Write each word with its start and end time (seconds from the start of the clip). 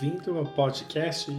bem-vindo 0.00 0.38
ao 0.38 0.46
podcast 0.46 1.30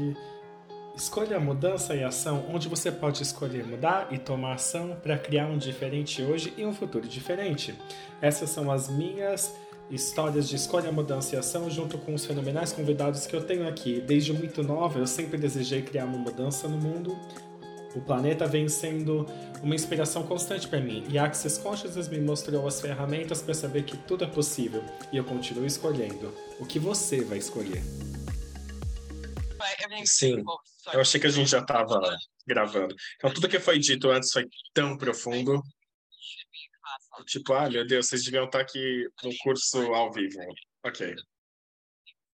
Escolha 0.95 1.40
Mudança 1.40 1.95
e 1.95 2.03
Ação, 2.03 2.45
onde 2.53 2.69
você 2.69 2.92
pode 2.92 3.24
escolher 3.24 3.65
mudar 3.65 4.09
e 4.11 4.19
tomar 4.19 4.53
ação 4.53 4.95
para 5.01 5.17
criar 5.17 5.47
um 5.47 5.58
diferente 5.58 6.22
hoje 6.22 6.53
e 6.56 6.63
um 6.63 6.71
futuro 6.71 7.08
diferente. 7.08 7.74
Essas 8.21 8.51
são 8.51 8.69
as 8.69 8.87
minhas 8.87 9.51
histórias 9.89 10.47
de 10.47 10.57
escolha, 10.57 10.91
mudança 10.91 11.36
e 11.36 11.39
ação, 11.39 11.71
junto 11.71 11.97
com 11.97 12.13
os 12.13 12.23
fenomenais 12.23 12.71
convidados 12.71 13.25
que 13.25 13.36
eu 13.36 13.43
tenho 13.43 13.68
aqui. 13.68 14.00
Desde 14.00 14.32
muito 14.32 14.61
nova, 14.61 15.00
eu 15.00 15.07
sempre 15.07 15.39
desejei 15.39 15.82
criar 15.82 16.05
uma 16.05 16.19
mudança 16.19 16.68
no 16.68 16.78
mundo. 16.78 17.18
O 17.96 18.01
planeta 18.01 18.46
vem 18.46 18.69
sendo 18.69 19.25
uma 19.64 19.73
inspiração 19.73 20.23
constante 20.23 20.68
para 20.68 20.79
mim 20.79 21.04
e 21.09 21.18
a 21.18 21.25
Access 21.25 21.59
Consciousness 21.59 22.07
me 22.07 22.21
mostrou 22.21 22.68
as 22.68 22.79
ferramentas 22.79 23.41
para 23.41 23.55
saber 23.55 23.83
que 23.83 23.97
tudo 23.97 24.23
é 24.23 24.28
possível 24.28 24.83
e 25.11 25.18
eu 25.18 25.23
continuo 25.23 25.65
escolhendo. 25.65 26.32
O 26.59 26.65
que 26.65 26.78
você 26.78 27.23
vai 27.23 27.39
escolher? 27.39 27.82
Sim, 30.06 30.43
eu 30.93 31.01
achei 31.01 31.20
que 31.20 31.28
a 31.28 31.29
gente 31.29 31.50
já 31.50 31.60
estava 31.60 32.00
gravando. 32.46 32.96
Então, 33.16 33.34
tudo 33.34 33.50
que 33.50 33.60
foi 33.60 33.80
dito 33.80 34.10
antes 34.10 34.32
foi 34.32 34.48
tão 34.74 34.98
profundo. 34.98 35.62
Tipo, 37.26 37.54
ah, 37.54 37.70
meu 37.70 37.86
Deus, 37.86 38.08
vocês 38.08 38.24
deviam 38.24 38.46
estar 38.46 38.62
aqui 38.62 39.08
no 39.24 39.32
curso 39.40 39.80
ao 39.94 40.12
vivo. 40.12 40.40
Ok. 40.84 41.16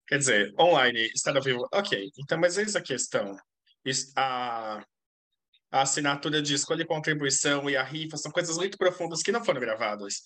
Quer 0.07 0.19
dizer, 0.19 0.53
online, 0.59 1.09
estar 1.15 1.35
ao 1.35 1.41
vivo. 1.41 1.67
Ok, 1.73 2.11
então, 2.19 2.37
mas 2.37 2.57
eis 2.57 2.75
a 2.75 2.81
questão. 2.81 3.35
A, 4.15 4.83
a 5.71 5.81
assinatura 5.81 6.41
de 6.41 6.53
escolha 6.53 6.83
e 6.83 6.87
contribuição 6.87 7.69
e 7.69 7.75
a 7.75 7.83
rifa 7.83 8.17
são 8.17 8.31
coisas 8.31 8.57
muito 8.57 8.77
profundas 8.77 9.21
que 9.21 9.31
não 9.31 9.43
foram 9.43 9.59
gravadas. 9.59 10.21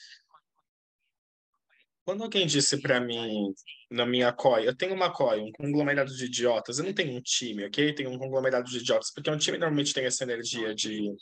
Quando 2.09 2.23
alguém 2.23 2.47
disse 2.47 2.81
para 2.81 2.99
mim, 2.99 3.53
na 3.91 4.03
minha 4.03 4.33
COI, 4.33 4.67
eu 4.67 4.75
tenho 4.75 4.95
uma 4.95 5.13
COI, 5.13 5.41
um 5.41 5.51
conglomerado 5.51 6.11
de 6.11 6.25
idiotas, 6.25 6.79
eu 6.79 6.85
não 6.85 6.91
tenho 6.91 7.15
um 7.15 7.21
time, 7.21 7.63
ok? 7.67 7.93
Tenho 7.93 8.09
um 8.09 8.17
conglomerado 8.17 8.67
de 8.67 8.79
idiotas, 8.79 9.13
porque 9.13 9.29
um 9.29 9.37
time 9.37 9.59
normalmente 9.59 9.93
tem 9.93 10.05
essa 10.05 10.23
energia 10.23 10.73
de. 10.73 11.15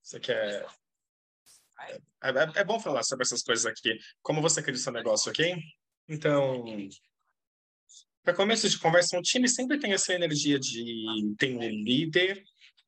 Você 0.00 0.20
quer. 0.20 0.64
É, 1.80 2.28
é, 2.28 2.60
é 2.60 2.64
bom 2.64 2.78
falar 2.78 3.02
sobre 3.02 3.24
essas 3.24 3.42
coisas 3.42 3.66
aqui. 3.66 3.98
Como 4.22 4.40
você 4.40 4.62
cria 4.62 4.76
o 4.76 4.78
seu 4.78 4.92
negócio, 4.92 5.32
ok? 5.32 5.56
Então, 6.08 6.64
para 8.22 8.34
começo 8.34 8.68
de 8.68 8.78
conversa, 8.78 9.18
um 9.18 9.20
time 9.20 9.48
sempre 9.48 9.80
tem 9.80 9.94
essa 9.94 10.14
energia 10.14 10.60
de 10.60 11.34
tem 11.36 11.56
um 11.56 11.82
líder 11.82 12.40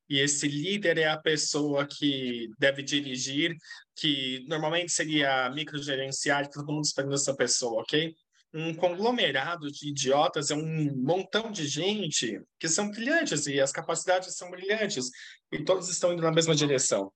e 0.09 0.19
esse 0.19 0.47
líder 0.47 0.97
é 0.97 1.07
a 1.07 1.17
pessoa 1.17 1.85
que 1.85 2.49
deve 2.57 2.81
dirigir, 2.81 3.55
que 3.95 4.45
normalmente 4.47 4.91
seria 4.91 5.49
microgerenciar, 5.49 6.49
todo 6.49 6.71
mundo 6.71 6.85
esperando 6.85 7.15
essa 7.15 7.35
pessoa, 7.35 7.81
ok? 7.81 8.15
Um 8.53 8.73
conglomerado 8.73 9.69
de 9.69 9.89
idiotas 9.89 10.49
é 10.49 10.55
um 10.55 10.95
montão 10.95 11.51
de 11.51 11.67
gente 11.67 12.41
que 12.57 12.69
são 12.69 12.89
brilhantes 12.89 13.45
e 13.47 13.59
as 13.59 13.73
capacidades 13.73 14.35
são 14.35 14.49
brilhantes 14.49 15.09
e 15.51 15.63
todos 15.63 15.89
estão 15.89 16.13
indo 16.13 16.21
na 16.21 16.31
mesma 16.31 16.55
direção. 16.55 17.11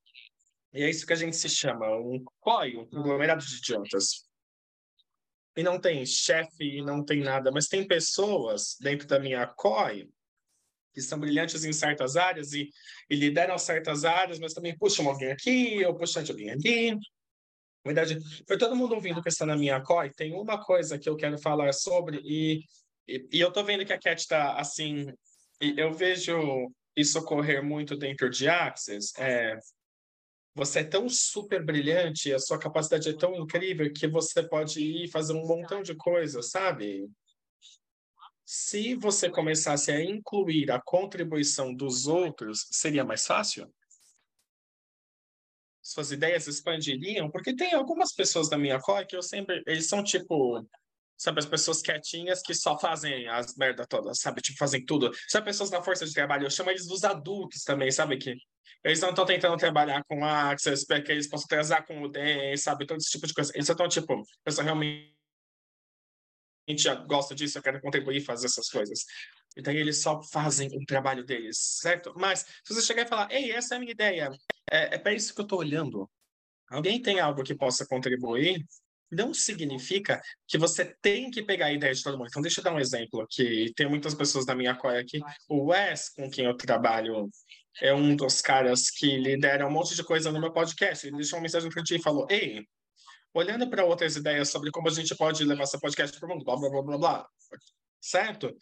E 0.74 0.84
é 0.84 0.90
isso 0.90 1.06
que 1.06 1.14
a 1.14 1.18
gente 1.18 1.36
se 1.36 1.48
chama 1.48 1.88
um 1.98 2.22
COI, 2.42 2.76
um 2.76 2.86
conglomerado 2.86 3.46
de 3.46 3.56
idiotas. 3.56 4.26
E 5.56 5.64
não 5.64 5.80
tem 5.80 6.06
chefe, 6.06 6.82
não 6.82 7.04
tem 7.04 7.22
nada, 7.22 7.52
mas 7.52 7.68
tem 7.68 7.88
pessoas 7.88 8.76
dentro 8.80 9.08
da 9.08 9.20
minha 9.20 9.48
COI 9.48 10.10
que 10.94 11.02
são 11.02 11.20
brilhantes 11.20 11.64
em 11.64 11.74
certas 11.74 12.16
áreas 12.16 12.54
e, 12.54 12.70
e 13.10 13.16
lideram 13.16 13.58
certas 13.58 14.04
áreas, 14.06 14.40
mas 14.40 14.54
também 14.54 14.78
puxam 14.78 15.08
alguém 15.08 15.32
aqui 15.32 15.84
ou 15.86 15.96
puxam 15.96 16.24
alguém 16.28 16.52
ali. 16.52 16.92
Na 16.92 17.94
verdade, 17.94 18.20
foi 18.48 18.58
todo 18.58 18.76
mundo 18.76 18.94
ouvindo 18.96 19.24
questão 19.24 19.48
na 19.48 19.58
minha 19.58 19.82
COI. 19.82 20.12
Tem 20.12 20.34
uma 20.34 20.64
coisa 20.64 21.00
que 21.00 21.10
eu 21.10 21.16
quero 21.16 21.38
falar 21.40 21.74
sobre 21.74 22.20
e, 22.24 22.64
e, 23.08 23.28
e 23.34 23.40
eu 23.40 23.48
estou 23.50 23.64
vendo 23.64 23.86
que 23.86 23.94
a 23.94 24.00
Cat 24.00 24.20
está 24.20 24.60
assim. 24.60 25.08
eu 25.60 25.92
vejo 25.94 26.72
isso 26.96 27.18
ocorrer 27.20 27.64
muito 27.64 27.96
dentro 27.96 28.30
de 28.30 28.48
Access. 28.48 29.14
É, 29.18 29.58
você 30.54 30.80
é 30.80 30.84
tão 30.84 31.08
super 31.08 31.64
brilhante, 31.64 32.34
a 32.34 32.40
sua 32.40 32.60
capacidade 32.60 33.10
é 33.10 33.14
tão 33.14 33.34
incrível 33.36 33.92
que 33.94 34.08
você 34.08 34.44
pode 34.44 34.82
ir 34.82 35.10
fazer 35.10 35.34
um 35.34 35.48
montão 35.48 35.82
de 35.82 35.96
coisas, 35.96 36.52
sabe? 36.52 37.10
Se 38.54 38.96
você 38.96 39.30
começasse 39.30 39.94
a 39.94 40.04
incluir 40.04 40.70
a 40.72 40.82
contribuição 40.82 41.74
dos 41.74 42.06
outros, 42.06 42.68
seria 42.70 43.02
mais 43.02 43.26
fácil? 43.26 43.74
Suas 45.82 46.12
ideias 46.12 46.48
expandiriam? 46.48 47.32
Porque 47.32 47.56
tem 47.56 47.74
algumas 47.74 48.14
pessoas 48.14 48.50
da 48.50 48.58
minha 48.58 48.78
cor 48.82 49.08
que 49.08 49.16
eu 49.16 49.22
sempre. 49.22 49.64
Eles 49.66 49.88
são 49.88 50.04
tipo. 50.04 50.68
Sabe, 51.16 51.40
as 51.40 51.46
pessoas 51.46 51.82
quietinhas 51.82 52.42
que 52.42 52.54
só 52.54 52.78
fazem 52.78 53.26
as 53.30 53.56
merda 53.56 53.86
todas, 53.88 54.20
sabe? 54.20 54.42
Tipo, 54.42 54.58
fazem 54.58 54.86
tudo. 54.86 55.10
Sabe, 55.30 55.46
pessoas 55.46 55.72
na 55.72 55.82
força 55.82 56.06
de 56.06 56.12
trabalho, 56.12 56.46
eu 56.46 56.52
chamo 56.52 56.72
eles 56.72 56.86
dos 56.88 57.06
adultos 57.06 57.64
também, 57.64 57.90
sabe? 57.90 58.18
Que 58.18 58.36
eles 58.84 59.00
não 59.00 59.12
estão 59.12 59.26
tentando 59.26 59.56
trabalhar 59.56 60.04
com 60.04 60.26
Access, 60.26 60.86
para 60.86 61.02
que 61.02 61.10
eles 61.10 61.30
possam 61.30 61.48
transar 61.48 61.88
com 61.88 62.02
o 62.02 62.10
DEM, 62.10 62.58
sabe? 62.58 62.86
Todo 62.86 62.98
esse 62.98 63.12
tipo 63.12 63.26
de 63.26 63.34
coisa. 63.34 63.50
Eles 63.56 63.66
só 63.66 63.72
estão, 63.72 63.88
tipo, 63.88 64.22
pessoa 64.44 64.66
realmente 64.66 65.21
gente 66.70 66.84
já 66.84 66.96
gosta 66.96 67.34
disso, 67.34 67.58
eu 67.58 67.62
quero 67.64 67.82
contribuir, 67.82 68.22
fazer 68.22 68.46
essas 68.46 68.70
coisas. 68.70 69.00
E 69.56 69.62
daí 69.62 69.78
eles 69.78 70.02
só 70.02 70.22
fazem 70.22 70.70
o 70.70 70.86
trabalho 70.86 71.26
deles, 71.26 71.58
certo? 71.82 72.14
Mas 72.16 72.46
se 72.64 72.74
você 72.74 72.82
chegar 72.82 73.04
e 73.04 73.10
falar, 73.10 73.32
ei, 73.32 73.52
essa 73.52 73.76
é 73.76 73.78
a 73.78 73.80
minha 73.80 73.92
ideia, 73.92 74.30
é, 74.70 74.96
é 74.96 74.98
para 74.98 75.14
isso 75.14 75.34
que 75.34 75.42
eu 75.42 75.44
estou 75.44 75.60
olhando. 75.60 76.10
Alguém 76.70 77.02
tem 77.02 77.20
algo 77.20 77.44
que 77.44 77.54
possa 77.54 77.86
contribuir? 77.86 78.66
Não 79.12 79.34
significa 79.34 80.22
que 80.48 80.58
você 80.58 80.86
tem 81.02 81.30
que 81.30 81.44
pegar 81.44 81.66
a 81.66 81.74
ideia 81.74 81.94
de 81.94 82.02
todo 82.02 82.18
mundo. 82.18 82.28
Então, 82.30 82.42
deixa 82.42 82.62
eu 82.62 82.64
dar 82.64 82.74
um 82.74 82.80
exemplo 82.80 83.20
aqui. 83.20 83.74
Tem 83.76 83.90
muitas 83.90 84.16
pessoas 84.16 84.46
da 84.46 84.56
minha 84.56 84.74
coia 84.74 85.02
aqui. 85.02 85.20
O 85.50 85.66
Wes, 85.66 86.08
com 86.08 86.30
quem 86.32 86.46
eu 86.46 86.56
trabalho, 86.56 87.30
é 87.82 87.94
um 87.94 88.16
dos 88.16 88.40
caras 88.40 88.90
que 88.90 89.18
lidera 89.18 89.68
um 89.68 89.72
monte 89.72 89.96
de 89.96 90.04
coisa 90.04 90.32
no 90.32 90.40
meu 90.40 90.54
podcast. 90.54 91.06
Ele 91.06 91.18
deixou 91.18 91.38
uma 91.38 91.44
mensagem 91.44 91.70
para 91.70 91.84
ti 91.84 91.96
e 91.96 92.02
falou: 92.02 92.26
Ei, 92.30 92.66
olhando 93.34 93.70
para 93.70 93.86
outras 93.86 94.16
ideias 94.16 94.50
sobre 94.50 94.72
como 94.72 94.90
a 94.90 94.92
gente 94.92 95.16
pode 95.16 95.44
levar 95.44 95.64
esse 95.64 95.80
podcast 95.80 96.20
para 96.20 96.28
o 96.28 96.32
mundo, 96.32 96.46
blá, 96.46 96.58
blá, 96.58 96.70
blá, 96.70 96.82
blá, 96.82 96.98
blá, 96.98 97.28
certo? 98.00 98.56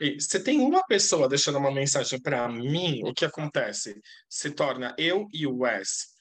E 0.00 0.20
se 0.20 0.40
tem 0.40 0.60
uma 0.60 0.84
pessoa 0.86 1.28
deixando 1.28 1.58
uma 1.58 1.70
mensagem 1.70 2.20
para 2.20 2.48
mim, 2.48 3.02
o 3.04 3.14
que 3.14 3.24
acontece? 3.24 4.00
Se 4.28 4.50
torna 4.50 4.94
eu 4.98 5.26
e 5.32 5.46
o 5.46 5.58
Wes. 5.58 6.12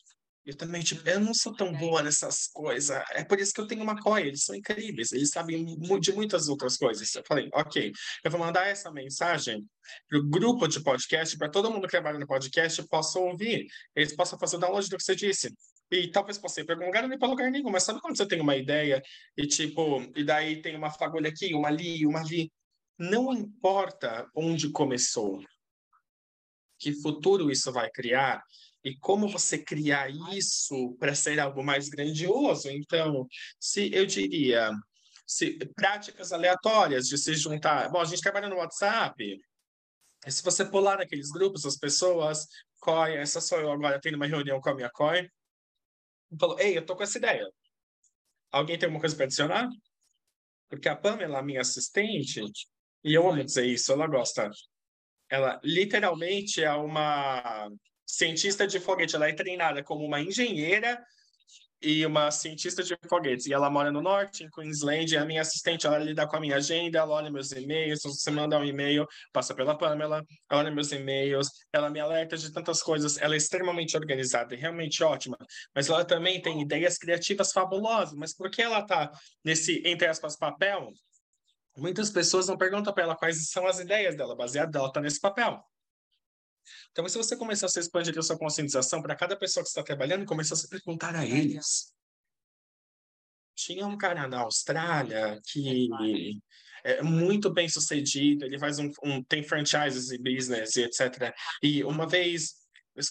Eu 0.44 0.56
também, 0.56 0.82
tipo, 0.82 1.08
eu 1.08 1.20
não 1.20 1.34
sou 1.36 1.56
tão 1.56 1.72
boa 1.72 2.02
nessas 2.02 2.48
coisas. 2.48 3.04
É 3.12 3.24
por 3.24 3.40
isso 3.40 3.54
que 3.54 3.62
eu 3.62 3.68
tenho 3.68 3.84
uma 3.84 4.00
coia. 4.02 4.26
Eles 4.26 4.44
são 4.44 4.56
incríveis. 4.56 5.12
Eles 5.12 5.30
sabem 5.30 5.66
de 6.00 6.14
muitas 6.14 6.48
outras 6.48 6.78
coisas. 6.78 7.14
Eu 7.14 7.24
falei, 7.28 7.48
ok, 7.54 7.92
eu 8.24 8.32
vou 8.32 8.40
mandar 8.40 8.68
essa 8.68 8.92
mensagem 8.92 9.64
para 10.10 10.20
o 10.20 10.28
grupo 10.28 10.68
de 10.68 10.82
podcast, 10.82 11.38
para 11.38 11.50
todo 11.50 11.70
mundo 11.70 11.84
que 11.84 11.92
trabalha 11.92 12.18
no 12.18 12.26
podcast 12.26 12.82
possa 12.88 13.20
ouvir. 13.20 13.68
Eles 13.96 14.16
possam 14.16 14.38
fazer 14.40 14.56
o 14.56 14.60
download 14.60 14.90
do 14.90 14.98
que 14.98 15.04
você 15.04 15.16
disse. 15.16 15.54
E 15.92 16.10
talvez 16.10 16.38
possa 16.38 16.62
ir 16.62 16.66
para 16.66 16.76
algum 16.76 16.86
lugar 16.86 17.08
nem 17.08 17.20
para 17.20 17.28
lugar 17.28 17.52
nenhum, 17.52 17.70
mas 17.70 17.84
sabe 17.84 18.00
quando 18.00 18.16
você 18.16 18.26
tem 18.26 18.40
uma 18.40 18.56
ideia 18.56 19.02
e 19.36 19.46
tipo, 19.46 20.02
e 20.16 20.24
daí 20.24 20.62
tem 20.62 20.76
uma 20.76 20.90
fagulha 20.90 21.30
aqui, 21.30 21.54
uma 21.54 21.68
ali, 21.68 22.06
uma 22.06 22.22
ali. 22.22 22.52
Não 22.98 23.34
importa 23.34 24.30
onde 24.34 24.72
começou, 24.72 25.44
que 26.80 26.94
futuro 26.94 27.52
isso 27.52 27.72
vai 27.72 27.90
criar 27.92 28.42
e 28.84 28.98
como 28.98 29.28
você 29.28 29.58
criar 29.58 30.10
isso 30.34 30.96
para 31.00 31.14
ser 31.14 31.40
algo 31.40 31.64
mais 31.64 31.90
grandioso. 31.90 32.70
Então, 32.70 33.28
se 33.60 33.94
eu 33.94 34.06
diria, 34.06 34.72
se 35.28 35.58
práticas 35.76 36.32
aleatórias 36.32 37.08
de 37.08 37.18
se 37.18 37.34
juntar. 37.36 37.90
Bom, 37.90 38.00
a 38.00 38.06
gente 38.06 38.22
trabalha 38.22 38.50
no 38.50 38.58
WhatsApp. 38.58 39.38
Se 40.28 40.44
você 40.44 40.66
pular 40.66 40.98
naqueles 40.98 41.30
grupos, 41.32 41.66
as 41.66 41.78
pessoas, 41.78 42.48
COI, 42.80 43.18
essa 43.18 43.42
sou 43.42 43.60
eu 43.60 43.72
agora 43.72 44.00
tendo 44.00 44.16
uma 44.16 44.28
reunião 44.28 44.60
com 44.60 44.70
a 44.70 44.76
minha 44.76 44.90
COI, 44.90 45.30
falou: 46.40 46.60
Ei, 46.60 46.78
eu 46.78 46.86
tô 46.86 46.96
com 46.96 47.04
essa 47.04 47.18
ideia. 47.18 47.46
Alguém 48.52 48.78
tem 48.78 48.88
alguma 48.88 49.02
coisa 49.02 49.16
para 49.16 49.26
adicionar? 49.26 49.70
Porque 50.70 50.90
a 50.90 50.96
Pamela, 50.96 51.42
minha 51.42 51.62
assistente, 51.62 52.42
e 53.04 53.14
eu 53.14 53.30
amo 53.30 53.44
dizer 53.44 53.66
isso, 53.66 53.92
ela 53.92 54.08
gosta. 54.08 54.50
Ela 55.30 55.60
literalmente 55.64 56.64
é 56.64 56.72
uma 56.74 57.70
cientista 58.06 58.68
de 58.68 58.80
foguete. 58.80 59.16
Ela 59.16 59.30
é 59.30 59.34
treinada 59.34 59.84
como 59.84 60.06
uma 60.06 60.22
engenheira 60.22 61.02
e 61.82 62.06
uma 62.06 62.30
cientista 62.32 62.84
de 62.84 62.96
foguetes. 63.08 63.46
E 63.48 63.54
ela 63.54 63.70
mora 63.70 63.92
no 63.92 64.02
norte, 64.02 64.44
em 64.44 64.50
Queensland. 64.50 65.16
É 65.16 65.20
a 65.20 65.26
minha 65.26 65.42
assistente, 65.42 65.88
ela 65.88 65.98
lida 65.98 66.28
com 66.28 66.36
a 66.36 66.40
minha 66.40 66.58
agenda, 66.58 67.00
ela 67.00 67.14
olha 67.14 67.32
meus 67.32 67.52
e-mails. 67.52 68.02
Você 68.04 68.30
manda 68.30 68.58
um 68.60 68.64
e-mail, 68.64 69.08
passa 69.34 69.54
pela 69.54 69.78
Pamela, 69.78 70.24
ela 70.50 70.62
olha 70.62 70.72
meus 70.72 70.92
e-mails, 70.92 71.50
ela 71.74 71.90
me 71.90 72.00
alerta 72.00 72.38
de 72.38 72.52
tantas 72.52 72.82
coisas. 72.84 73.18
Ela 73.18 73.34
é 73.34 73.38
extremamente 73.38 73.98
organizada 73.98 74.54
e 74.54 74.58
realmente 74.58 75.04
ótima. 75.04 75.38
Mas 75.76 75.90
ela 75.90 76.06
também 76.06 76.42
tem 76.42 76.62
ideias 76.62 76.98
criativas 76.98 77.52
fabulosas. 77.52 78.14
Mas 78.16 78.36
por 78.36 78.50
que 78.52 78.62
ela 78.62 78.80
está 78.80 79.12
nesse, 79.44 79.82
entre 79.86 80.08
aspas, 80.08 80.36
papel? 80.36 80.90
Muitas 81.78 82.10
pessoas 82.10 82.48
não 82.48 82.58
perguntam 82.58 82.94
para 82.94 83.04
ela 83.04 83.16
quais 83.16 83.50
são 83.50 83.66
as 83.66 83.80
ideias 83.80 84.16
dela, 84.16 84.36
baseado 84.36 84.72
dela 84.72 84.88
está 84.88 85.00
nesse 85.00 85.20
papel. 85.20 85.64
Então, 86.92 87.08
se 87.08 87.18
você 87.18 87.36
começar 87.36 87.68
a 87.68 87.70
se 87.70 87.80
expandir 87.80 88.18
a 88.18 88.22
sua 88.22 88.38
conscientização 88.38 89.02
para 89.02 89.16
cada 89.16 89.36
pessoa 89.36 89.64
que 89.64 89.70
está 89.70 89.84
trabalhando, 89.84 90.26
começar 90.26 90.56
a 90.56 90.58
se 90.58 90.68
perguntar 90.68 91.16
a 91.16 91.26
eles. 91.26 91.94
Tinha 93.56 93.86
um 93.86 93.98
cara 93.98 94.28
na 94.28 94.42
Austrália 94.42 95.40
que 95.52 96.40
é 96.84 97.02
muito 97.04 97.54
bem 97.54 97.70
sucedido, 97.70 98.46
ele 98.46 98.58
faz 98.58 98.80
um, 98.80 98.90
um 99.04 99.24
tem 99.24 99.44
franchises 99.44 100.10
e 100.12 100.18
business 100.18 100.76
e 100.76 100.84
etc. 100.84 101.34
E 101.62 101.84
uma 101.84 102.08
vez 102.08 102.62
eu 102.96 103.04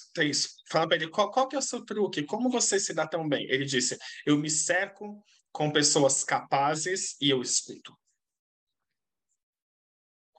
falando 0.70 0.88
para 0.88 0.96
ele, 0.96 1.08
qual, 1.08 1.30
qual 1.30 1.48
que 1.48 1.56
é 1.56 1.58
o 1.58 1.62
seu 1.62 1.84
truque? 1.84 2.24
Como 2.24 2.50
você 2.50 2.78
se 2.78 2.92
dá 2.92 3.06
tão 3.06 3.28
bem? 3.28 3.46
Ele 3.50 3.64
disse, 3.64 3.96
eu 4.26 4.36
me 4.36 4.50
cerco 4.50 5.22
com 5.52 5.72
pessoas 5.72 6.22
capazes 6.22 7.16
e 7.20 7.30
eu 7.30 7.40
escuto. 7.40 7.96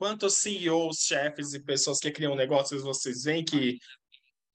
Quantos 0.01 0.37
CEOs, 0.37 1.03
chefes 1.03 1.53
e 1.53 1.59
pessoas 1.59 1.99
que 1.99 2.09
criam 2.09 2.35
negócios 2.35 2.81
vocês 2.81 3.21
veem 3.21 3.45
que, 3.45 3.77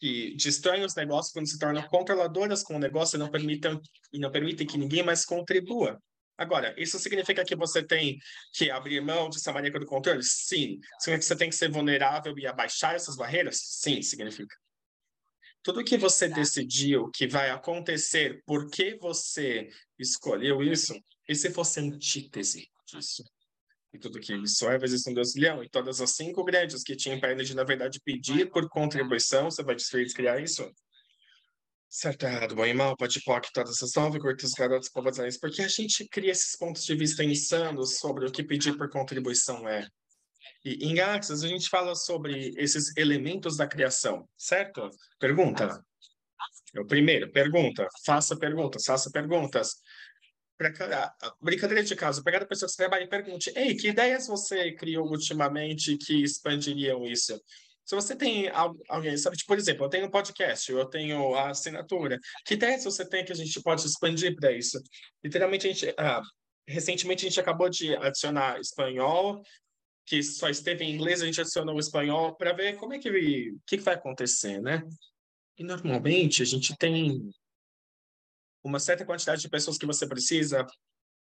que 0.00 0.34
destroem 0.34 0.82
os 0.82 0.96
negócios 0.96 1.32
quando 1.32 1.46
se 1.46 1.56
tornam 1.56 1.86
controladoras 1.86 2.64
com 2.64 2.74
o 2.74 2.80
negócio 2.80 3.14
e 3.14 3.20
não 3.20 3.30
permitem, 3.30 3.80
e 4.12 4.18
não 4.18 4.32
permitem 4.32 4.66
que 4.66 4.76
ninguém 4.76 5.04
mais 5.04 5.24
contribua? 5.24 6.02
Agora, 6.36 6.74
isso 6.76 6.98
significa 6.98 7.44
que 7.44 7.54
você 7.54 7.80
tem 7.80 8.18
que 8.54 8.72
abrir 8.72 9.00
mão 9.00 9.30
dessa 9.30 9.52
maneira 9.52 9.78
do 9.78 9.86
controle? 9.86 10.20
Sim. 10.20 10.80
Significa 10.98 11.18
que 11.18 11.24
você 11.24 11.36
tem 11.36 11.48
que 11.48 11.54
ser 11.54 11.70
vulnerável 11.70 12.36
e 12.36 12.44
abaixar 12.44 12.96
essas 12.96 13.14
barreiras? 13.14 13.56
Sim, 13.56 14.02
significa. 14.02 14.56
Tudo 15.62 15.84
que 15.84 15.96
você 15.96 16.26
decidiu 16.26 17.08
que 17.14 17.28
vai 17.28 17.50
acontecer, 17.50 18.42
por 18.44 18.68
que 18.68 18.96
você 18.96 19.68
escolheu 19.96 20.60
isso, 20.60 20.92
e 21.28 21.36
se 21.36 21.52
fosse 21.52 21.78
antítese 21.78 22.66
disso? 22.84 23.22
E 23.96 23.98
tudo 23.98 24.20
que 24.20 24.34
isso 24.34 24.68
é, 24.68 24.76
vezes 24.76 25.06
um 25.06 25.14
Deus 25.14 25.34
leão, 25.34 25.64
e 25.64 25.68
todas 25.70 26.02
as 26.02 26.10
cinco 26.10 26.44
grandes 26.44 26.82
que 26.82 26.94
tinham 26.94 27.18
para 27.18 27.34
de, 27.34 27.56
na 27.56 27.64
verdade, 27.64 27.98
pedir 28.04 28.50
por 28.50 28.68
contribuição, 28.68 29.50
você 29.50 29.62
vai 29.62 29.74
destruir 29.74 30.06
e 30.06 30.12
criar 30.12 30.38
isso? 30.38 30.70
Certo, 31.88 32.26
errado, 32.26 32.54
bom 32.54 32.66
e 32.66 32.74
mal, 32.74 32.94
POC, 32.94 33.50
todas 33.54 33.82
as 33.82 33.94
nove 33.94 34.20
curtas 34.20 34.52
garotos 34.52 34.90
povos 34.90 35.16
porque 35.40 35.62
a 35.62 35.68
gente 35.68 36.06
cria 36.08 36.30
esses 36.30 36.54
pontos 36.56 36.84
de 36.84 36.94
vista 36.94 37.24
insanos 37.24 37.96
sobre 37.96 38.26
o 38.26 38.30
que 38.30 38.44
pedir 38.44 38.76
por 38.76 38.90
contribuição 38.90 39.66
é. 39.66 39.88
E 40.62 40.86
em 40.86 41.00
Axis 41.00 41.42
a 41.42 41.48
gente 41.48 41.70
fala 41.70 41.94
sobre 41.94 42.52
esses 42.58 42.94
elementos 42.98 43.56
da 43.56 43.66
criação, 43.66 44.28
certo? 44.36 44.90
Pergunta. 45.18 45.82
É 46.74 46.80
o 46.80 46.86
primeiro, 46.86 47.32
pergunta. 47.32 47.88
Faça 48.04 48.36
perguntas, 48.36 48.84
faça 48.84 49.10
perguntas. 49.10 49.76
Pra, 50.58 51.14
brincadeira 51.40 51.82
de 51.82 51.94
caso, 51.94 52.24
pegar 52.24 52.42
a 52.42 52.46
pessoa 52.46 52.68
que 52.68 52.76
trabalha 52.76 53.04
e 53.04 53.08
pergunte: 53.08 53.52
Ei, 53.54 53.74
que 53.74 53.88
ideias 53.88 54.26
você 54.26 54.72
criou 54.72 55.06
ultimamente 55.06 55.96
que 55.98 56.22
expandiriam 56.22 57.04
isso? 57.04 57.38
Se 57.84 57.94
você 57.94 58.16
tem 58.16 58.50
alguém, 58.88 59.16
sabe, 59.16 59.36
tipo, 59.36 59.46
por 59.46 59.58
exemplo, 59.58 59.84
eu 59.84 59.88
tenho 59.88 60.06
um 60.06 60.10
podcast, 60.10 60.72
eu 60.72 60.84
tenho 60.86 61.36
a 61.36 61.50
assinatura, 61.50 62.18
que 62.44 62.54
ideias 62.54 62.82
você 62.82 63.08
tem 63.08 63.24
que 63.24 63.30
a 63.30 63.36
gente 63.36 63.62
pode 63.62 63.86
expandir 63.86 64.34
para 64.34 64.50
isso? 64.50 64.82
Literalmente, 65.22 65.68
a 65.68 65.72
gente, 65.72 65.94
ah, 65.96 66.20
recentemente 66.66 67.24
a 67.24 67.28
gente 67.28 67.38
acabou 67.38 67.68
de 67.68 67.94
adicionar 67.94 68.58
espanhol, 68.58 69.40
que 70.04 70.20
só 70.20 70.48
esteve 70.48 70.84
em 70.84 70.94
inglês, 70.94 71.22
a 71.22 71.26
gente 71.26 71.40
adicionou 71.40 71.76
o 71.76 71.80
espanhol 71.80 72.34
para 72.36 72.52
ver 72.52 72.76
como 72.76 72.92
é 72.92 72.98
que, 72.98 73.08
que, 73.64 73.76
que 73.76 73.84
vai 73.84 73.94
acontecer, 73.94 74.60
né? 74.60 74.82
E 75.56 75.62
normalmente 75.62 76.42
a 76.42 76.44
gente 76.44 76.76
tem 76.76 77.30
uma 78.66 78.78
certa 78.80 79.04
quantidade 79.04 79.40
de 79.40 79.48
pessoas 79.48 79.78
que 79.78 79.86
você 79.86 80.06
precisa 80.06 80.66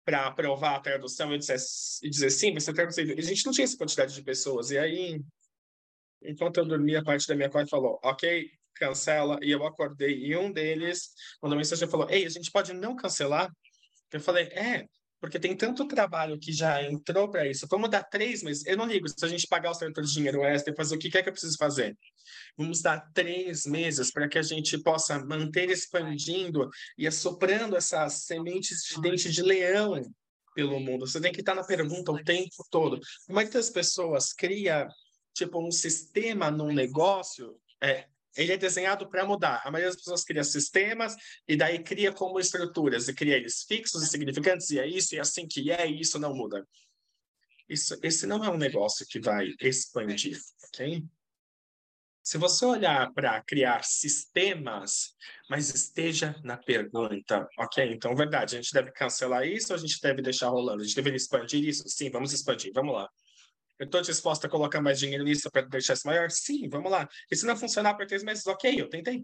para 0.05 0.27
aprovar 0.27 0.75
a 0.75 0.79
tradução 0.79 1.33
e 1.33 1.37
dizer, 1.37 1.57
e 2.03 2.09
dizer 2.09 2.29
sim, 2.29 2.53
você 2.53 2.73
traduzir. 2.73 3.17
A 3.17 3.21
gente 3.21 3.45
não 3.45 3.51
tinha 3.51 3.65
essa 3.65 3.77
quantidade 3.77 4.13
de 4.13 4.23
pessoas. 4.23 4.71
E 4.71 4.77
aí 4.77 5.21
enquanto 6.21 6.57
eu 6.57 6.65
dormia, 6.65 6.99
a 6.99 7.03
parte 7.03 7.27
da 7.27 7.35
minha 7.35 7.49
quarta 7.49 7.69
falou, 7.69 7.99
ok, 8.03 8.49
cancela. 8.75 9.39
E 9.41 9.51
eu 9.51 9.65
acordei 9.65 10.25
e 10.25 10.35
um 10.35 10.51
deles 10.51 11.11
mandou 11.41 11.57
mensagem 11.57 11.87
e 11.87 11.91
falou, 11.91 12.09
ei, 12.09 12.25
a 12.25 12.29
gente 12.29 12.51
pode 12.51 12.73
não 12.73 12.95
cancelar? 12.95 13.51
Eu 14.11 14.19
falei, 14.19 14.45
é, 14.45 14.85
porque 15.19 15.39
tem 15.39 15.55
tanto 15.55 15.87
trabalho 15.87 16.39
que 16.39 16.51
já 16.51 16.83
entrou 16.83 17.29
para 17.29 17.47
isso. 17.47 17.67
Vamos 17.69 17.89
dar 17.89 18.03
três 18.03 18.43
meses. 18.43 18.65
Eu 18.65 18.77
não 18.77 18.85
ligo 18.85 19.07
se 19.07 19.23
a 19.23 19.27
gente 19.27 19.47
pagar 19.47 19.71
os 19.71 19.77
tradutores 19.77 20.11
dinheiro 20.11 20.43
extra 20.43 20.71
e 20.71 20.75
fazer 20.75 20.95
o 20.95 20.99
que 20.99 21.09
quer 21.09 21.23
que 21.23 21.29
eu 21.29 21.33
preciso 21.33 21.57
fazer. 21.57 21.97
Vamos 22.55 22.81
dar 22.81 22.99
três 23.13 23.65
meses 23.65 24.11
para 24.11 24.27
que 24.27 24.37
a 24.37 24.43
gente 24.43 24.77
possa 24.77 25.17
manter 25.25 25.69
expandindo 25.69 26.69
e 26.97 27.07
assoprando 27.07 27.75
essas 27.75 28.25
sementes 28.25 28.83
de 28.83 29.01
dente 29.01 29.31
de 29.31 29.41
leão 29.41 30.01
pelo 30.53 30.79
mundo. 30.79 31.07
Você 31.07 31.21
tem 31.21 31.31
que 31.31 31.39
estar 31.39 31.55
na 31.55 31.63
pergunta 31.63 32.11
o 32.11 32.23
tempo 32.23 32.65
todo. 32.69 32.99
Muitas 33.29 33.69
pessoas 33.69 34.33
criam 34.33 34.87
tipo 35.33 35.63
um 35.65 35.71
sistema 35.71 36.49
num 36.49 36.73
negócio, 36.73 37.55
é, 37.81 38.07
ele 38.37 38.53
é 38.53 38.57
desenhado 38.57 39.09
para 39.09 39.25
mudar. 39.25 39.61
A 39.65 39.71
maioria 39.71 39.89
das 39.89 39.97
pessoas 39.97 40.23
cria 40.23 40.43
sistemas 40.43 41.15
e 41.47 41.55
daí 41.55 41.83
cria 41.83 42.11
como 42.11 42.39
estruturas 42.39 43.07
e 43.07 43.13
cria 43.13 43.35
eles 43.35 43.63
fixos 43.63 44.03
e 44.03 44.07
significantes 44.07 44.69
e 44.69 44.79
é 44.79 44.87
isso 44.87 45.15
e 45.15 45.17
é 45.17 45.21
assim 45.21 45.47
que 45.47 45.71
é 45.71 45.89
e 45.89 45.99
isso 45.99 46.19
não 46.19 46.33
muda. 46.33 46.65
Isso, 47.67 47.97
esse 48.01 48.25
não 48.25 48.43
é 48.43 48.49
um 48.49 48.57
negócio 48.57 49.05
que 49.09 49.19
vai 49.19 49.53
expandir, 49.59 50.39
ok? 50.67 51.03
Se 52.23 52.37
você 52.37 52.65
olhar 52.65 53.13
para 53.13 53.41
criar 53.41 53.85
sistemas, 53.85 55.15
mas 55.49 55.73
esteja 55.73 56.35
na 56.43 56.57
pergunta, 56.57 57.47
ok? 57.57 57.89
Então, 57.93 58.13
verdade, 58.13 58.57
a 58.57 58.61
gente 58.61 58.73
deve 58.73 58.91
cancelar 58.91 59.47
isso 59.47 59.71
ou 59.71 59.77
a 59.77 59.79
gente 59.79 59.97
deve 60.01 60.21
deixar 60.21 60.49
rolando? 60.49 60.81
A 60.81 60.85
gente 60.85 60.95
deveria 60.95 61.15
expandir 61.15 61.63
isso? 61.63 61.87
Sim, 61.87 62.09
vamos 62.09 62.33
expandir, 62.33 62.73
vamos 62.73 62.95
lá. 62.95 63.09
Eu 63.79 63.85
estou 63.85 64.01
disposta 64.01 64.47
a 64.47 64.49
colocar 64.49 64.81
mais 64.81 64.99
dinheiro 64.99 65.23
nisso 65.23 65.49
para 65.51 65.61
deixar 65.63 65.93
isso 65.93 66.07
maior? 66.07 66.31
Sim, 66.31 66.67
vamos 66.67 66.91
lá. 66.91 67.07
E 67.31 67.35
se 67.35 67.45
não 67.45 67.55
funcionar 67.55 67.93
por 67.95 68.07
três 68.07 68.23
meses, 68.23 68.45
ok, 68.47 68.81
eu 68.81 68.89
tentei. 68.89 69.23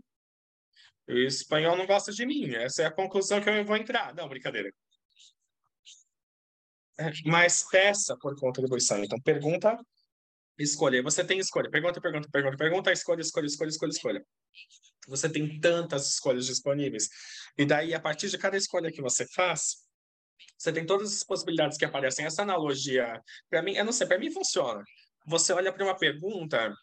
O 1.07 1.13
espanhol 1.13 1.75
não 1.75 1.85
gosta 1.85 2.11
de 2.11 2.25
mim. 2.25 2.53
Essa 2.53 2.83
é 2.83 2.85
a 2.85 2.91
conclusão 2.91 3.41
que 3.41 3.49
eu 3.49 3.65
vou 3.65 3.75
entrar. 3.75 4.13
Não, 4.13 4.29
brincadeira. 4.29 4.71
É, 6.99 7.11
mas 7.25 7.63
peça 7.69 8.15
por 8.19 8.39
contribuição. 8.39 9.03
Então, 9.03 9.19
pergunta, 9.21 9.77
escolha. 10.57 11.01
Você 11.01 11.23
tem 11.23 11.39
escolha. 11.39 11.69
Pergunta, 11.69 11.99
pergunta, 11.99 12.29
pergunta, 12.31 12.57
pergunta, 12.57 12.91
escolha, 12.91 13.21
escolha, 13.21 13.47
escolha, 13.47 13.69
escolha, 13.69 13.89
escolha. 13.89 14.25
Você 15.07 15.27
tem 15.29 15.59
tantas 15.59 16.07
escolhas 16.07 16.45
disponíveis. 16.45 17.09
E 17.57 17.65
daí, 17.65 17.93
a 17.93 17.99
partir 17.99 18.29
de 18.29 18.37
cada 18.37 18.55
escolha 18.55 18.91
que 18.91 19.01
você 19.01 19.27
faz, 19.33 19.82
você 20.57 20.71
tem 20.71 20.85
todas 20.85 21.13
as 21.13 21.23
possibilidades 21.23 21.77
que 21.77 21.85
aparecem. 21.85 22.25
Essa 22.25 22.43
analogia, 22.43 23.21
para 23.49 23.61
mim, 23.61 23.73
eu 23.73 23.83
não 23.83 23.91
sei, 23.91 24.07
para 24.07 24.17
mim 24.17 24.31
funciona. 24.31 24.83
Você 25.25 25.51
olha 25.51 25.73
para 25.73 25.83
uma 25.83 25.97
pergunta, 25.97 26.73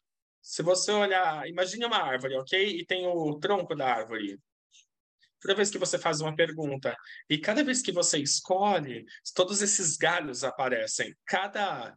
se 0.42 0.62
você 0.62 0.92
olhar, 0.92 1.48
imagine 1.48 1.84
uma 1.86 1.98
árvore, 1.98 2.36
ok? 2.36 2.78
E 2.78 2.84
tem 2.84 3.06
o 3.06 3.38
tronco 3.38 3.74
da 3.74 3.86
árvore. 3.86 4.38
Toda 5.40 5.54
vez 5.54 5.70
que 5.70 5.78
você 5.78 5.98
faz 5.98 6.20
uma 6.20 6.36
pergunta 6.36 6.94
e 7.28 7.38
cada 7.38 7.64
vez 7.64 7.80
que 7.80 7.92
você 7.92 8.18
escolhe, 8.18 9.06
todos 9.34 9.62
esses 9.62 9.96
galhos 9.96 10.44
aparecem. 10.44 11.14
Cada 11.24 11.94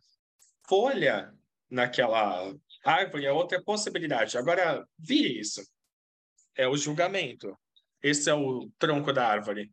folha 0.66 1.34
naquela 1.70 2.54
árvore 2.86 3.26
é 3.26 3.32
outra 3.32 3.62
possibilidade. 3.62 4.38
Agora, 4.38 4.88
vire 4.98 5.40
isso. 5.40 5.62
É 6.56 6.66
o 6.66 6.78
julgamento. 6.78 7.58
Esse 8.02 8.30
é 8.30 8.34
o 8.34 8.70
tronco 8.80 9.12
da 9.12 9.28
árvore 9.28 9.70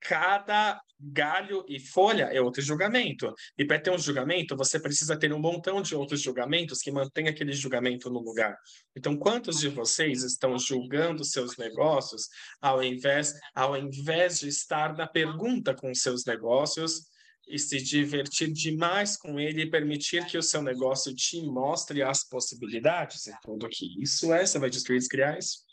cada 0.00 0.80
galho 0.98 1.64
e 1.68 1.78
folha 1.78 2.24
é 2.32 2.40
outro 2.40 2.62
julgamento. 2.62 3.32
E 3.58 3.64
para 3.64 3.78
ter 3.78 3.90
um 3.90 3.98
julgamento, 3.98 4.56
você 4.56 4.80
precisa 4.80 5.18
ter 5.18 5.32
um 5.32 5.38
montão 5.38 5.82
de 5.82 5.94
outros 5.94 6.22
julgamentos 6.22 6.80
que 6.80 6.90
mantém 6.90 7.28
aquele 7.28 7.52
julgamento 7.52 8.08
no 8.10 8.20
lugar. 8.20 8.56
Então, 8.96 9.16
quantos 9.16 9.60
de 9.60 9.68
vocês 9.68 10.22
estão 10.22 10.58
julgando 10.58 11.24
seus 11.24 11.56
negócios 11.56 12.28
ao 12.60 12.82
invés, 12.82 13.34
ao 13.54 13.76
invés 13.76 14.38
de 14.38 14.48
estar 14.48 14.96
na 14.96 15.06
pergunta 15.06 15.74
com 15.74 15.94
seus 15.94 16.24
negócios 16.24 17.06
e 17.48 17.58
se 17.58 17.80
divertir 17.80 18.52
demais 18.52 19.16
com 19.16 19.38
ele 19.38 19.62
e 19.62 19.70
permitir 19.70 20.26
que 20.26 20.36
o 20.36 20.42
seu 20.42 20.62
negócio 20.62 21.14
te 21.14 21.40
mostre 21.42 22.02
as 22.02 22.26
possibilidades? 22.26 23.26
E 23.26 23.32
tudo 23.42 23.68
que 23.68 24.02
isso 24.02 24.32
é, 24.32 24.44
você 24.44 24.58
vai 24.58 24.70
destruir 24.70 25.00
e 25.00 25.08
criar 25.08 25.38
isso? 25.38 25.65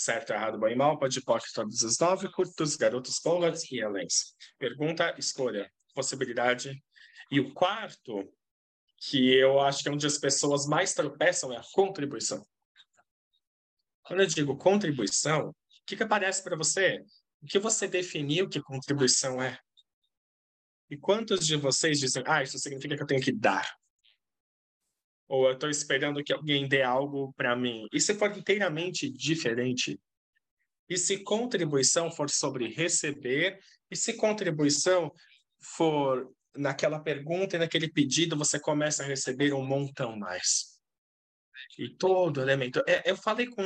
Certo, 0.00 0.30
errado, 0.30 0.58
bom 0.58 0.66
e 0.66 0.74
mal, 0.74 0.98
pode 0.98 1.20
POC, 1.20 1.52
todos 1.52 1.82
os 1.82 1.98
nove, 1.98 2.32
curtos, 2.32 2.74
garotos, 2.74 3.18
colas 3.18 3.70
e 3.70 3.82
alens. 3.82 4.34
Pergunta, 4.58 5.14
escolha, 5.18 5.70
possibilidade. 5.94 6.82
E 7.30 7.38
o 7.38 7.52
quarto, 7.52 8.26
que 8.96 9.34
eu 9.34 9.60
acho 9.60 9.82
que 9.82 9.90
é 9.90 9.92
onde 9.92 10.06
as 10.06 10.16
pessoas 10.16 10.64
mais 10.64 10.94
tropeçam, 10.94 11.52
é 11.52 11.58
a 11.58 11.62
contribuição. 11.74 12.42
Quando 14.02 14.20
eu 14.20 14.26
digo 14.26 14.56
contribuição, 14.56 15.50
o 15.50 15.54
que, 15.84 15.94
que 15.98 16.02
aparece 16.02 16.42
para 16.42 16.56
você? 16.56 17.04
O 17.42 17.46
que 17.46 17.58
você 17.58 17.86
definiu 17.86 18.48
que 18.48 18.58
contribuição 18.62 19.42
é? 19.42 19.58
E 20.88 20.96
quantos 20.96 21.46
de 21.46 21.56
vocês 21.56 22.00
dizem, 22.00 22.24
ah, 22.26 22.42
isso 22.42 22.58
significa 22.58 22.96
que 22.96 23.02
eu 23.02 23.06
tenho 23.06 23.22
que 23.22 23.32
dar? 23.32 23.70
Ou 25.30 25.46
eu 25.46 25.52
estou 25.52 25.70
esperando 25.70 26.24
que 26.24 26.32
alguém 26.32 26.68
dê 26.68 26.82
algo 26.82 27.32
para 27.34 27.54
mim. 27.54 27.86
E 27.92 28.00
se 28.00 28.16
for 28.16 28.36
inteiramente 28.36 29.08
diferente? 29.08 29.96
E 30.88 30.98
se 30.98 31.18
contribuição 31.22 32.10
for 32.10 32.28
sobre 32.28 32.66
receber? 32.66 33.60
E 33.88 33.94
se 33.94 34.14
contribuição 34.14 35.12
for 35.60 36.28
naquela 36.56 36.98
pergunta 36.98 37.54
e 37.54 37.60
naquele 37.60 37.88
pedido 37.88 38.36
você 38.36 38.58
começa 38.58 39.04
a 39.04 39.06
receber 39.06 39.54
um 39.54 39.64
montão 39.64 40.18
mais? 40.18 40.80
E 41.78 41.88
todo 41.90 42.42
elemento. 42.42 42.82
É, 42.88 43.08
eu 43.08 43.16
falei 43.16 43.46
com 43.46 43.62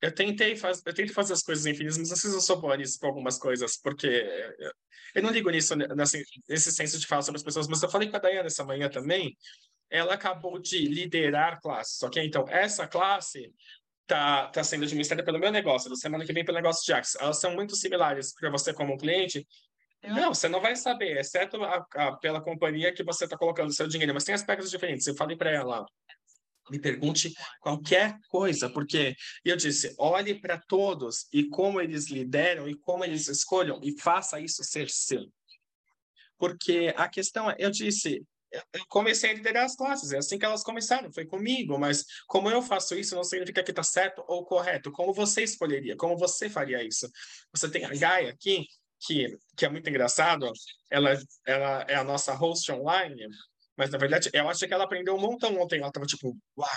eu 0.00 0.14
tentei, 0.14 0.56
faz, 0.56 0.80
eu 0.86 0.94
tento 0.94 1.12
fazer 1.12 1.32
as 1.32 1.42
coisas 1.42 1.66
infinitas, 1.66 1.98
mas 1.98 2.08
sei 2.08 2.30
se 2.30 2.36
eu 2.36 2.40
sou 2.40 2.58
boa 2.60 2.76
nisso 2.76 2.98
com 3.00 3.06
algumas 3.08 3.36
coisas, 3.36 3.76
porque 3.76 4.06
eu, 4.06 4.72
eu 5.16 5.22
não 5.22 5.30
ligo 5.30 5.50
nisso, 5.50 5.74
nesse, 5.76 6.24
nesse 6.48 6.72
senso 6.72 6.98
de 6.98 7.06
falar 7.06 7.20
sobre 7.20 7.38
as 7.38 7.42
pessoas, 7.42 7.68
mas 7.68 7.82
eu 7.82 7.90
falei 7.90 8.08
com 8.08 8.16
a 8.16 8.20
Dayana 8.20 8.46
essa 8.46 8.64
manhã 8.64 8.88
também, 8.88 9.36
ela 9.90 10.14
acabou 10.14 10.58
de 10.58 10.78
liderar 10.86 11.60
classes, 11.60 12.02
ok? 12.02 12.24
Então, 12.24 12.44
essa 12.48 12.86
classe 12.86 13.52
tá, 14.06 14.46
tá 14.48 14.62
sendo 14.62 14.84
administrada 14.84 15.24
pelo 15.24 15.38
meu 15.38 15.50
negócio, 15.50 15.90
da 15.90 15.96
semana 15.96 16.24
que 16.24 16.32
vem 16.32 16.44
pelo 16.44 16.58
negócio 16.58 16.84
de 16.84 16.92
Axis. 16.92 17.20
Elas 17.20 17.40
são 17.40 17.54
muito 17.54 17.76
similares 17.76 18.32
para 18.32 18.50
você 18.50 18.72
como 18.72 18.96
cliente. 18.96 19.46
Não, 20.02 20.32
você 20.32 20.48
não 20.48 20.60
vai 20.60 20.74
saber, 20.76 21.18
exceto 21.18 21.62
a, 21.62 21.86
a, 21.94 22.16
pela 22.16 22.40
companhia 22.40 22.92
que 22.92 23.04
você 23.04 23.24
está 23.24 23.36
colocando 23.36 23.72
seu 23.72 23.86
dinheiro, 23.86 24.14
mas 24.14 24.24
tem 24.24 24.34
aspectos 24.34 24.70
diferentes. 24.70 25.06
Eu 25.06 25.14
falei 25.14 25.36
para 25.36 25.50
ela, 25.50 25.84
me 26.70 26.78
pergunte 26.78 27.34
qualquer 27.60 28.16
coisa, 28.28 28.70
porque 28.70 29.14
eu 29.44 29.56
disse, 29.56 29.94
olhe 29.98 30.40
para 30.40 30.58
todos 30.58 31.26
e 31.32 31.48
como 31.48 31.80
eles 31.80 32.08
lideram 32.08 32.68
e 32.68 32.74
como 32.74 33.04
eles 33.04 33.28
escolham 33.28 33.78
e 33.82 33.98
faça 34.00 34.40
isso 34.40 34.64
ser 34.64 34.88
seu. 34.88 35.26
Porque 36.38 36.94
a 36.96 37.08
questão 37.08 37.50
é, 37.50 37.56
eu 37.58 37.70
disse, 37.70 38.24
eu 38.52 38.84
comecei 38.88 39.30
a 39.30 39.34
liderar 39.34 39.64
as 39.64 39.76
classes, 39.76 40.12
é 40.12 40.18
assim 40.18 40.38
que 40.38 40.44
elas 40.44 40.62
começaram, 40.62 41.12
foi 41.12 41.24
comigo, 41.26 41.78
mas 41.78 42.04
como 42.26 42.50
eu 42.50 42.60
faço 42.62 42.94
isso 42.96 43.14
não 43.14 43.24
significa 43.24 43.62
que 43.62 43.70
está 43.70 43.82
certo 43.82 44.24
ou 44.26 44.44
correto, 44.44 44.90
como 44.90 45.12
você 45.12 45.42
escolheria, 45.42 45.96
como 45.96 46.16
você 46.16 46.48
faria 46.48 46.82
isso. 46.82 47.08
Você 47.52 47.70
tem 47.70 47.84
a 47.84 47.94
Gaia 47.94 48.30
aqui, 48.30 48.66
que, 49.00 49.36
que 49.56 49.64
é 49.64 49.68
muito 49.68 49.88
engraçado, 49.88 50.50
ela, 50.90 51.16
ela 51.46 51.84
é 51.88 51.94
a 51.94 52.04
nossa 52.04 52.34
host 52.34 52.70
online, 52.72 53.26
mas, 53.80 53.88
na 53.88 53.96
verdade, 53.96 54.28
eu 54.34 54.46
acho 54.46 54.66
que 54.68 54.74
ela 54.74 54.84
aprendeu 54.84 55.14
um 55.14 55.18
montão 55.20 55.58
ontem. 55.58 55.80
Ela 55.80 55.90
tava 55.90 56.04
tipo, 56.04 56.36
uau! 56.58 56.68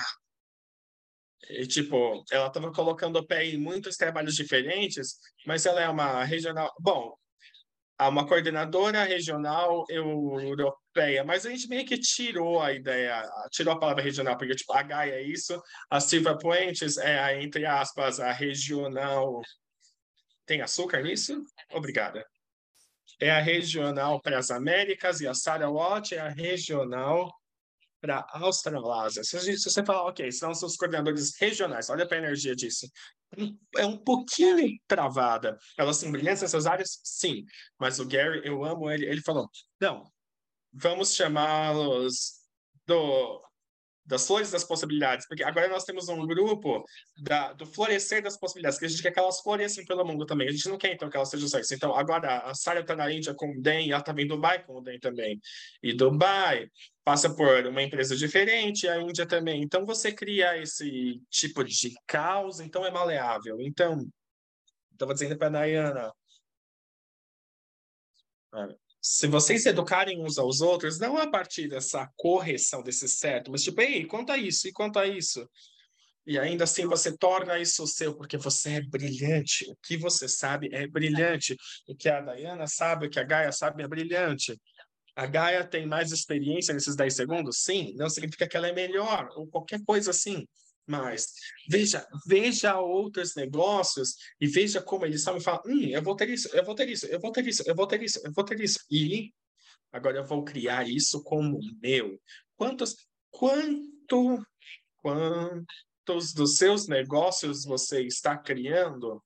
E, 1.49 1.67
tipo, 1.67 2.23
ela 2.31 2.49
tava 2.49 2.71
colocando 2.71 3.17
o 3.17 3.27
pé 3.27 3.45
em 3.45 3.57
muitos 3.57 3.97
trabalhos 3.97 4.35
diferentes, 4.35 5.17
mas 5.45 5.65
ela 5.65 5.81
é 5.81 5.89
uma 5.89 6.23
regional. 6.23 6.73
Bom, 6.79 7.13
uma 8.01 8.27
coordenadora 8.27 9.03
regional 9.03 9.85
europeia, 9.89 11.23
mas 11.23 11.45
a 11.45 11.49
gente 11.49 11.67
meio 11.67 11.85
que 11.85 11.97
tirou 11.97 12.61
a 12.61 12.73
ideia, 12.73 13.23
tirou 13.51 13.73
a 13.73 13.79
palavra 13.79 14.03
regional, 14.03 14.37
porque 14.37 14.55
tipo, 14.55 14.73
a 14.73 14.81
Gaia 14.81 15.13
é 15.13 15.21
isso, 15.21 15.61
a 15.89 15.99
Silva 15.99 16.37
Puentes 16.37 16.97
é, 16.97 17.19
a, 17.19 17.41
entre 17.41 17.65
aspas, 17.65 18.19
a 18.19 18.31
regional. 18.31 19.41
Tem 20.45 20.61
açúcar 20.61 21.01
nisso? 21.01 21.41
Obrigada 21.71 22.25
é 23.19 23.31
a 23.31 23.39
regional 23.39 24.21
para 24.21 24.37
as 24.37 24.51
Américas 24.51 25.21
e 25.21 25.27
a 25.27 25.33
Sarah 25.33 25.69
Watt 25.69 26.13
é 26.13 26.19
a 26.19 26.29
regional 26.29 27.31
para 28.03 28.17
a 28.17 28.39
Australásia. 28.39 29.23
Se, 29.23 29.39
se, 29.39 29.69
você 29.69 29.83
falar, 29.85 30.03
ok, 30.03 30.29
são 30.29 30.51
os 30.51 30.75
coordenadores 30.75 31.33
regionais, 31.39 31.89
olha 31.89 32.05
para 32.05 32.17
a 32.17 32.19
energia 32.19 32.53
disso. 32.53 32.85
É 33.77 33.85
um 33.85 33.97
pouquinho 33.97 34.77
travada. 34.85 35.57
Elas 35.77 35.97
são 35.97 36.11
brilhantes 36.11 36.41
nessas 36.41 36.65
áreas? 36.65 36.99
Sim. 37.01 37.45
Mas 37.79 37.99
o 37.99 38.05
Gary, 38.05 38.41
eu 38.43 38.65
amo 38.65 38.91
ele, 38.91 39.05
ele 39.05 39.21
falou, 39.21 39.49
não, 39.79 40.03
vamos 40.73 41.15
chamá-los 41.15 42.41
do 42.85 43.41
das 44.05 44.27
flores 44.27 44.51
das 44.51 44.63
possibilidades, 44.63 45.27
porque 45.27 45.43
agora 45.43 45.69
nós 45.69 45.85
temos 45.85 46.09
um 46.09 46.25
grupo 46.25 46.83
da, 47.17 47.53
do 47.53 47.65
florescer 47.65 48.21
das 48.21 48.37
possibilidades, 48.37 48.77
que 48.77 48.85
a 48.85 48.87
gente 48.87 49.01
quer 49.01 49.11
que 49.11 49.19
elas 49.19 49.39
floresçam 49.39 49.85
pelo 49.85 50.05
mundo 50.05 50.25
também. 50.25 50.47
A 50.47 50.51
gente 50.51 50.67
não 50.67 50.77
quer, 50.77 50.93
então, 50.93 51.09
que 51.09 51.15
elas 51.15 51.29
sejam 51.29 51.47
só 51.47 51.59
isso. 51.59 51.73
Então, 51.73 51.95
agora 51.95 52.39
a 52.39 52.53
Sarah 52.53 52.81
está 52.81 52.95
na 52.95 53.11
Índia 53.11 53.33
com 53.33 53.51
o 53.51 53.61
DEM, 53.61 53.91
ela 53.91 53.99
está 53.99 54.13
em 54.17 54.27
Dubai 54.27 54.63
com 54.63 54.77
o 54.77 54.81
DEM 54.81 54.99
também. 54.99 55.39
E 55.81 55.93
Dubai 55.93 56.67
passa 57.03 57.33
por 57.33 57.65
uma 57.65 57.81
empresa 57.81 58.15
diferente, 58.15 58.87
a 58.87 58.99
Índia 59.01 59.25
também. 59.25 59.61
Então, 59.61 59.85
você 59.85 60.11
cria 60.11 60.57
esse 60.57 61.21
tipo 61.29 61.63
de 61.63 61.93
caos, 62.05 62.59
então 62.59 62.85
é 62.85 62.91
maleável. 62.91 63.61
Então, 63.61 64.05
estava 64.91 65.13
dizendo 65.13 65.37
para 65.37 65.47
a 65.47 65.51
Nayana, 65.51 66.13
se 69.05 69.27
vocês 69.27 69.65
educarem 69.65 70.23
uns 70.23 70.37
aos 70.37 70.61
outros, 70.61 70.97
não 70.97 71.17
a 71.17 71.29
partir 71.29 71.67
dessa 71.67 72.09
correção 72.15 72.81
desse 72.81 73.09
certo, 73.09 73.51
mas 73.51 73.61
tipo, 73.61 73.81
ei, 73.81 74.05
quanto 74.05 74.31
a 74.31 74.37
isso, 74.37 74.65
e 74.65 74.71
quanto 74.71 74.97
a 74.97 75.05
isso? 75.05 75.45
E 76.25 76.39
ainda 76.39 76.63
assim 76.63 76.85
você 76.85 77.15
torna 77.17 77.59
isso 77.59 77.85
seu, 77.85 78.15
porque 78.15 78.37
você 78.37 78.75
é 78.75 78.81
brilhante. 78.81 79.69
O 79.69 79.75
que 79.83 79.97
você 79.97 80.25
sabe 80.29 80.69
é 80.71 80.87
brilhante. 80.87 81.57
O 81.85 81.93
que 81.93 82.07
a 82.07 82.21
Dayana 82.21 82.65
sabe, 82.65 83.07
o 83.07 83.09
que 83.09 83.19
a 83.19 83.23
Gaia 83.23 83.51
sabe 83.51 83.83
é 83.83 83.87
brilhante. 83.89 84.57
A 85.17 85.25
Gaia 85.25 85.65
tem 85.65 85.85
mais 85.85 86.13
experiência 86.13 86.73
nesses 86.73 86.95
10 86.95 87.13
segundos? 87.13 87.57
Sim. 87.57 87.93
Não 87.97 88.09
significa 88.09 88.47
que 88.47 88.55
ela 88.55 88.69
é 88.69 88.73
melhor, 88.73 89.27
ou 89.35 89.47
qualquer 89.47 89.83
coisa 89.83 90.11
assim. 90.11 90.47
Mas 90.85 91.33
veja, 91.69 92.05
veja 92.27 92.79
outros 92.79 93.35
negócios 93.35 94.15
e 94.39 94.47
veja 94.47 94.81
como 94.81 95.05
eles 95.05 95.25
e 95.25 95.39
falam, 95.39 95.61
hum, 95.65 95.87
eu 95.87 96.01
vou 96.01 96.15
ter 96.15 96.29
isso, 96.29 96.49
eu 96.53 96.63
vou 96.63 96.75
ter 96.75 96.89
isso, 96.89 97.05
eu 97.07 97.19
vou 97.19 97.31
ter 97.31 97.47
isso, 97.47 97.63
eu 97.65 97.75
vou 97.75 97.87
ter 97.87 98.03
isso, 98.03 98.19
eu 98.23 98.33
vou 98.33 98.43
ter 98.43 98.59
isso. 98.59 98.79
E 98.91 99.31
agora 99.91 100.17
eu 100.17 100.25
vou 100.25 100.43
criar 100.43 100.87
isso 100.87 101.23
como 101.23 101.59
meu. 101.81 102.19
Quantos, 102.57 102.97
quanto, 103.31 104.45
quantos 104.97 106.33
dos 106.33 106.57
seus 106.57 106.87
negócios 106.87 107.63
você 107.63 108.03
está 108.05 108.37
criando 108.37 109.23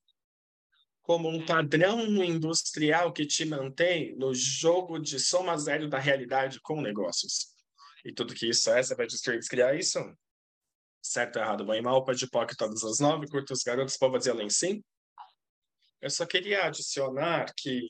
como 1.01 1.29
um 1.29 1.43
padrão 1.43 2.01
industrial 2.23 3.13
que 3.13 3.25
te 3.25 3.45
mantém 3.45 4.15
no 4.15 4.33
jogo 4.33 4.99
de 4.99 5.19
soma 5.19 5.57
zero 5.57 5.89
da 5.89 5.97
realidade 5.97 6.59
com 6.61 6.81
negócios? 6.81 7.47
E 8.05 8.13
tudo 8.13 8.35
que 8.35 8.47
isso 8.47 8.69
é, 8.69 8.83
você 8.83 8.93
vai 8.93 9.07
destruir, 9.07 9.39
criar 9.49 9.73
isso? 9.73 9.99
Certo, 11.07 11.37
errado, 11.39 11.65
bom 11.65 11.73
e 11.73 11.81
mal, 11.81 12.03
pode 12.03 12.29
pó 12.29 12.45
todas 12.45 12.83
as 12.83 12.99
nove, 12.99 13.27
curta 13.27 13.53
os 13.53 13.63
garotos, 13.63 13.97
pode 13.97 14.17
dizer 14.19 14.31
além 14.31 14.49
sim. 14.49 14.83
Eu 16.01 16.09
só 16.09 16.25
queria 16.25 16.65
adicionar 16.65 17.51
que 17.57 17.87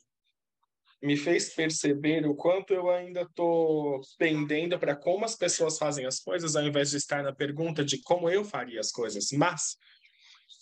me 1.01 1.15
fez 1.15 1.53
perceber 1.53 2.25
o 2.25 2.36
quanto 2.36 2.74
eu 2.74 2.89
ainda 2.89 3.21
estou 3.21 4.01
pendendo 4.17 4.79
para 4.79 4.95
como 4.95 5.25
as 5.25 5.36
pessoas 5.36 5.77
fazem 5.77 6.05
as 6.05 6.19
coisas, 6.19 6.55
ao 6.55 6.63
invés 6.63 6.91
de 6.91 6.97
estar 6.97 7.21
na 7.21 7.33
pergunta 7.33 7.83
de 7.83 8.01
como 8.01 8.29
eu 8.29 8.43
faria 8.43 8.79
as 8.79 8.91
coisas. 8.91 9.31
Mas 9.31 9.77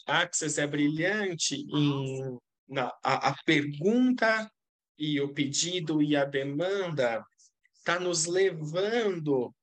Access 0.07 0.59
é 0.59 0.67
brilhante 0.67 1.55
em 1.55 2.37
na, 2.67 2.91
a, 3.03 3.29
a 3.29 3.35
pergunta 3.45 4.49
e 4.97 5.19
o 5.21 5.33
pedido 5.33 6.01
e 6.01 6.15
a 6.15 6.25
demanda 6.25 7.23
está 7.77 7.99
nos 7.99 8.25
levando 8.25 9.53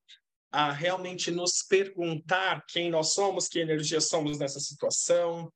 a 0.52 0.70
realmente 0.70 1.30
nos 1.30 1.62
perguntar 1.62 2.64
quem 2.68 2.90
nós 2.90 3.14
somos, 3.14 3.48
que 3.48 3.58
energia 3.58 4.00
somos 4.00 4.38
nessa 4.38 4.60
situação, 4.60 5.50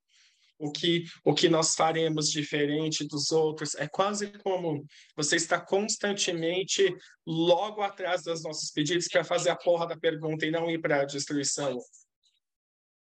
o 0.59 0.73
que, 0.73 1.05
o 1.23 1.35
que 1.35 1.51
nós 1.51 1.75
faremos 1.75 2.31
diferente 2.31 3.07
dos 3.07 3.31
outros. 3.31 3.75
É 3.75 3.87
quase 3.87 4.29
como 4.39 4.85
você 5.15 5.37
está 5.37 5.61
constantemente 5.61 6.97
logo 7.27 7.83
atrás 7.83 8.23
dos 8.23 8.43
nossos 8.43 8.71
pedidos 8.71 9.07
para 9.07 9.23
fazer 9.23 9.51
a 9.51 9.57
porra 9.57 9.87
da 9.87 9.97
pergunta 9.99 10.47
e 10.47 10.51
não 10.51 10.71
ir 10.71 10.81
para 10.81 11.03
a 11.03 11.05
destruição. 11.05 11.79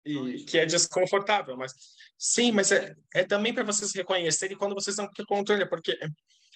E, 0.05 0.43
que 0.45 0.57
é 0.57 0.65
desconfortável, 0.65 1.57
mas 1.57 1.73
sim, 2.17 2.51
mas 2.51 2.71
é, 2.71 2.95
é 3.13 3.23
também 3.23 3.53
para 3.53 3.63
vocês 3.63 3.93
reconhecerem 3.93 4.57
quando 4.57 4.73
vocês 4.73 4.95
não 4.95 5.09
têm 5.11 5.25
controle, 5.25 5.67
porque 5.67 5.97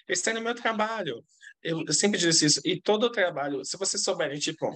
esse 0.08 0.30
é 0.30 0.34
no 0.34 0.42
meu 0.42 0.56
trabalho. 0.56 1.24
Eu, 1.62 1.84
eu 1.86 1.94
sempre 1.94 2.20
disse 2.20 2.46
isso. 2.46 2.62
E 2.63 2.80
todo 2.80 3.06
o 3.06 3.12
trabalho, 3.12 3.63
se 3.66 3.78
vocês 3.78 4.04
souberem, 4.04 4.40
tipo, 4.40 4.75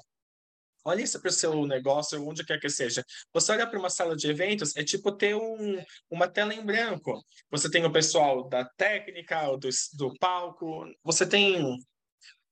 Olha 0.88 1.02
isso 1.02 1.20
para 1.20 1.28
o 1.28 1.34
seu 1.34 1.68
negócio, 1.68 2.26
onde 2.26 2.46
quer 2.46 2.58
que 2.60 2.70
seja. 2.70 3.04
Você 3.34 3.52
olha 3.52 3.68
para 3.68 3.78
uma 3.78 3.90
sala 3.90 4.16
de 4.16 4.30
eventos, 4.30 4.74
é 4.78 4.86
tipo 4.86 5.12
ter 5.12 5.36
um, 5.36 5.84
uma 6.10 6.30
tela 6.30 6.54
em 6.54 6.66
branco. 6.66 7.22
Você 7.52 7.70
tem 7.70 7.84
o 7.84 7.92
pessoal 7.92 8.48
da 8.48 8.64
técnica, 8.64 9.46
do, 9.58 9.68
do 9.98 10.14
palco, 10.18 10.86
você 11.04 11.28
tem 11.28 11.78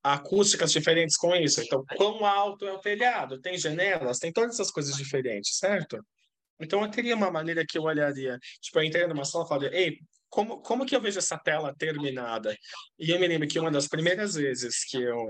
acústicas 0.04 0.74
diferentes 0.74 1.16
com 1.16 1.34
isso. 1.34 1.62
Então, 1.62 1.82
quão 1.96 2.26
alto 2.26 2.68
é 2.68 2.74
o 2.74 2.80
telhado? 2.80 3.40
Tem 3.40 3.58
janelas? 3.58 4.20
Tem 4.20 4.34
todas 4.34 4.56
essas 4.56 4.70
coisas 4.70 4.98
diferentes, 4.98 5.58
certo? 5.58 5.98
Então, 6.60 6.82
eu 6.82 6.92
teria 6.92 7.16
uma 7.16 7.32
maneira 7.32 7.66
que 7.66 7.78
eu 7.78 7.84
olharia. 7.84 8.38
Tipo, 8.62 8.80
eu 8.80 8.84
entrei 8.84 9.08
numa 9.08 9.24
sala 9.24 9.46
e 9.46 9.48
falei, 9.48 9.70
ei, 9.74 9.98
como, 10.28 10.62
como 10.62 10.86
que 10.86 10.94
eu 10.94 11.00
vejo 11.00 11.20
essa 11.20 11.38
tela 11.38 11.74
terminada? 11.78 12.54
E 13.00 13.12
eu 13.12 13.20
me 13.20 13.28
lembro 13.30 13.48
que 13.48 13.58
uma 13.58 13.72
das 13.72 13.88
primeiras 13.88 14.36
vezes 14.36 14.84
que 14.84 14.98
eu 14.98 15.26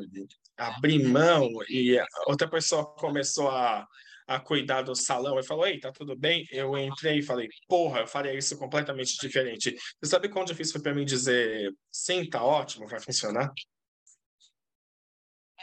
abri 0.58 1.04
mão 1.04 1.50
e 1.70 1.98
outra 2.28 2.50
pessoa 2.50 2.86
começou 2.96 3.50
a, 3.50 3.88
a 4.28 4.40
cuidar 4.40 4.82
do 4.82 4.96
salão 4.96 5.40
e 5.40 5.46
falou: 5.46 5.68
Ei, 5.68 5.80
tá 5.80 5.92
tudo 5.92 6.16
bem? 6.16 6.46
Eu 6.52 6.78
entrei 6.78 7.20
e 7.20 7.24
falei: 7.24 7.48
Porra, 7.68 8.02
eu 8.02 8.08
faria 8.08 8.34
isso 8.34 8.58
completamente 8.58 9.18
diferente. 9.20 9.76
Você 10.02 10.10
sabe 10.10 10.30
quão 10.30 10.46
difícil 10.46 10.74
foi 10.74 10.82
para 10.82 10.94
mim 10.94 11.06
dizer: 11.06 11.72
Sim, 11.92 12.30
tá 12.30 12.44
ótimo, 12.44 12.88
vai 12.88 13.00
funcionar? 13.00 13.52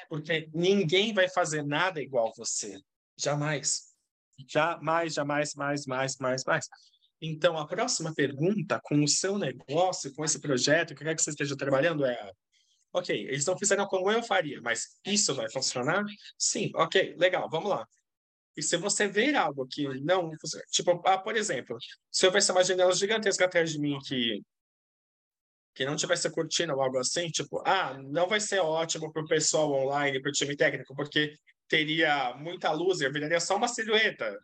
Porque 0.08 0.48
ninguém 0.52 1.14
vai 1.14 1.28
fazer 1.28 1.62
nada 1.62 2.00
igual 2.00 2.32
você. 2.36 2.78
Jamais. 3.16 3.92
Jamais, 4.48 5.14
jamais, 5.14 5.54
mais, 5.54 5.86
mais, 5.86 6.16
mais, 6.18 6.44
mais. 6.44 6.68
Então, 7.20 7.56
a 7.56 7.66
próxima 7.66 8.12
pergunta 8.12 8.80
com 8.82 9.02
o 9.02 9.08
seu 9.08 9.38
negócio, 9.38 10.12
com 10.14 10.24
esse 10.24 10.40
projeto, 10.40 10.94
que 10.94 11.04
quer 11.04 11.14
que 11.14 11.22
você 11.22 11.30
esteja 11.30 11.56
trabalhando, 11.56 12.04
é: 12.04 12.32
ok, 12.92 13.16
eles 13.28 13.46
não 13.46 13.58
fizeram 13.58 13.86
como 13.86 14.10
eu 14.10 14.22
faria, 14.22 14.60
mas 14.62 14.98
isso 15.04 15.34
vai 15.34 15.50
funcionar? 15.50 16.04
Sim, 16.38 16.70
ok, 16.74 17.16
legal, 17.18 17.48
vamos 17.50 17.70
lá. 17.70 17.86
E 18.56 18.62
se 18.62 18.76
você 18.76 19.08
ver 19.08 19.34
algo 19.34 19.66
que 19.66 19.88
não. 20.02 20.30
Tipo, 20.70 21.00
ah, 21.06 21.18
por 21.18 21.36
exemplo, 21.36 21.76
se 22.10 22.26
houvesse 22.26 22.52
uma 22.52 22.62
janela 22.62 22.92
gigantesca 22.94 23.46
atrás 23.46 23.72
de 23.72 23.78
mim 23.78 23.98
que, 24.06 24.42
que 25.74 25.86
não 25.86 25.96
tivesse 25.96 26.30
curtindo 26.30 26.74
ou 26.74 26.82
algo 26.82 26.98
assim, 26.98 27.28
tipo, 27.28 27.62
ah, 27.66 27.98
não 28.04 28.28
vai 28.28 28.40
ser 28.40 28.60
ótimo 28.60 29.10
para 29.12 29.22
o 29.22 29.26
pessoal 29.26 29.72
online, 29.72 30.20
para 30.20 30.28
o 30.28 30.32
time 30.32 30.54
técnico, 30.56 30.94
porque 30.94 31.34
teria 31.66 32.34
muita 32.36 32.70
luz 32.72 33.00
e 33.00 33.08
viraria 33.08 33.40
só 33.40 33.56
uma 33.56 33.68
silhueta. 33.68 34.38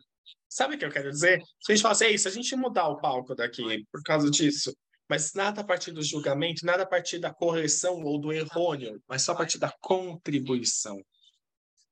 Sabe 0.47 0.75
o 0.75 0.79
que 0.79 0.85
eu 0.85 0.91
quero 0.91 1.11
dizer? 1.11 1.39
Se 1.59 1.71
a 1.71 1.75
gente 1.75 1.83
fala 1.83 1.91
assim, 1.91 2.17
se 2.17 2.27
a 2.27 2.31
gente 2.31 2.55
mudar 2.55 2.87
o 2.87 2.99
palco 2.99 3.35
daqui 3.35 3.85
por 3.91 4.01
causa 4.03 4.29
disso, 4.31 4.75
mas 5.09 5.33
nada 5.33 5.61
a 5.61 5.63
partir 5.63 5.91
do 5.91 6.03
julgamento, 6.03 6.63
nada 6.63 6.83
a 6.83 6.85
partir 6.85 7.17
da 7.17 7.33
correção 7.33 8.03
ou 8.03 8.19
do 8.19 8.31
errôneo, 8.31 9.01
mas 9.07 9.23
só 9.23 9.31
a 9.31 9.35
partir 9.35 9.57
da 9.57 9.73
contribuição. 9.81 11.03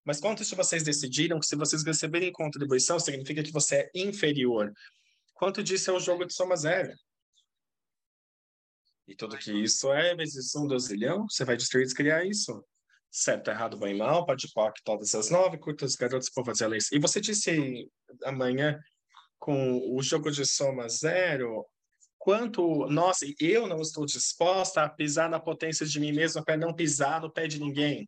Mas 0.06 0.22
quantos 0.22 0.48
de 0.48 0.56
vocês 0.56 0.84
decidiram 0.84 1.40
que 1.40 1.48
se 1.48 1.56
vocês 1.56 1.84
receberem 1.84 2.32
contribuição, 2.32 3.00
significa 3.00 3.44
que 3.44 3.52
você 3.52 3.78
é 3.78 3.92
inferior? 3.96 4.72
Quanto 5.34 5.64
disso 5.64 5.90
é 5.90 5.94
o 5.94 6.00
jogo 6.00 6.26
de 6.26 6.34
soma 6.34 6.56
zero? 6.56 6.94
E 9.08 9.16
tudo 9.16 9.38
que 9.38 9.52
isso 9.52 9.92
é 9.92 10.16
vezes 10.16 10.54
um 10.56 10.68
dozilhão, 10.68 11.28
você 11.28 11.44
vai 11.44 11.58
destruir 11.58 11.88
e 11.88 11.94
criar 11.94 12.26
isso. 12.26 12.64
Certo, 13.10 13.50
errado, 13.50 13.78
bem, 13.80 13.98
mal, 13.98 14.26
pode 14.26 14.52
POC, 14.54 14.82
todas 14.84 15.16
as 15.16 15.30
nove, 15.30 15.58
curtas, 15.58 15.96
garotos, 15.96 16.30
povos 16.30 16.62
e 16.62 16.68
leis. 16.68 16.92
E 16.92 17.00
você 17.00 17.20
disse 17.20 17.90
amanhã, 18.24 18.80
com 19.40 19.96
o 19.96 20.02
jogo 20.04 20.30
de 20.30 20.46
soma 20.46 20.88
zero, 20.88 21.66
quanto, 22.28 22.86
nossa, 22.88 23.26
eu 23.40 23.68
não 23.68 23.80
estou 23.80 24.06
disposta 24.06 24.84
a 24.84 24.90
pisar 24.90 25.30
na 25.30 25.40
potência 25.40 25.86
de 25.86 25.98
mim 25.98 26.12
mesma 26.12 26.44
para 26.44 26.58
não 26.58 26.74
pisar 26.74 27.22
no 27.22 27.32
pé 27.32 27.48
de 27.48 27.58
ninguém 27.58 28.06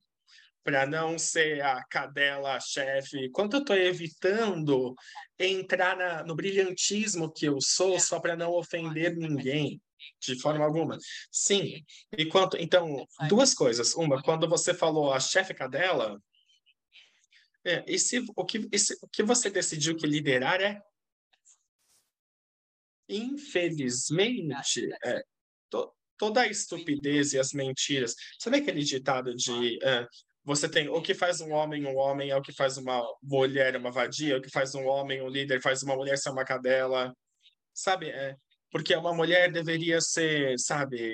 para 0.62 0.86
não 0.86 1.18
ser 1.18 1.62
a 1.62 1.82
cadela 1.86 2.60
chefe, 2.60 3.30
quanto 3.30 3.56
eu 3.56 3.60
estou 3.62 3.78
evitando 3.78 4.94
entrar 5.40 5.96
na, 5.96 6.22
no 6.26 6.36
brilhantismo 6.36 7.32
que 7.32 7.46
eu 7.46 7.62
sou 7.62 7.98
só 7.98 8.20
para 8.20 8.36
não 8.36 8.52
ofender 8.52 9.16
ninguém 9.16 9.82
de 10.20 10.38
forma 10.38 10.66
alguma. 10.66 10.98
Sim. 11.32 11.82
E 12.12 12.26
quanto, 12.26 12.58
então, 12.58 13.08
duas 13.30 13.54
coisas. 13.54 13.96
Uma, 13.96 14.22
quando 14.22 14.50
você 14.50 14.74
falou 14.74 15.14
a 15.14 15.20
chefe 15.22 15.54
cadela, 15.54 16.22
é, 17.66 17.86
e 17.88 17.98
se, 17.98 18.22
o, 18.36 18.46
que, 18.46 18.68
e 18.70 18.78
se, 18.78 18.98
o 19.02 19.08
que 19.08 19.24
você 19.24 19.50
decidiu 19.50 19.96
que 19.96 20.06
liderar 20.06 20.60
é 20.60 20.82
infelizmente, 23.10 24.88
é, 25.04 25.22
to, 25.70 25.92
toda 26.18 26.42
a 26.42 26.48
estupidez 26.48 27.34
e 27.34 27.40
as 27.40 27.52
mentiras. 27.54 28.16
Sabe 28.40 28.58
aquele 28.58 28.84
ditado 28.84 29.36
de 29.36 29.78
uh, 29.78 30.08
você 30.44 30.70
tem 30.70 30.90
o 30.90 31.02
que 31.02 31.14
faz 31.14 31.42
um 31.42 31.52
homem 31.52 31.86
um 31.86 31.98
homem, 31.98 32.30
é 32.32 32.36
o 32.36 32.42
que 32.42 32.54
faz 32.54 32.78
uma 32.78 33.04
mulher 33.22 33.76
uma 33.76 33.92
vadia, 33.92 34.38
o 34.38 34.42
que 34.42 34.50
faz 34.50 34.76
um 34.76 34.86
homem 34.86 35.22
um 35.22 35.30
líder, 35.30 35.62
faz 35.62 35.84
uma 35.84 35.96
mulher 35.96 36.18
ser 36.18 36.30
uma 36.30 36.46
cadela. 36.46 37.14
Sabe? 37.74 38.10
É, 38.10 38.36
porque 38.72 38.96
uma 38.96 39.14
mulher 39.14 39.52
deveria 39.52 40.02
ser, 40.02 40.58
sabe, 40.60 41.14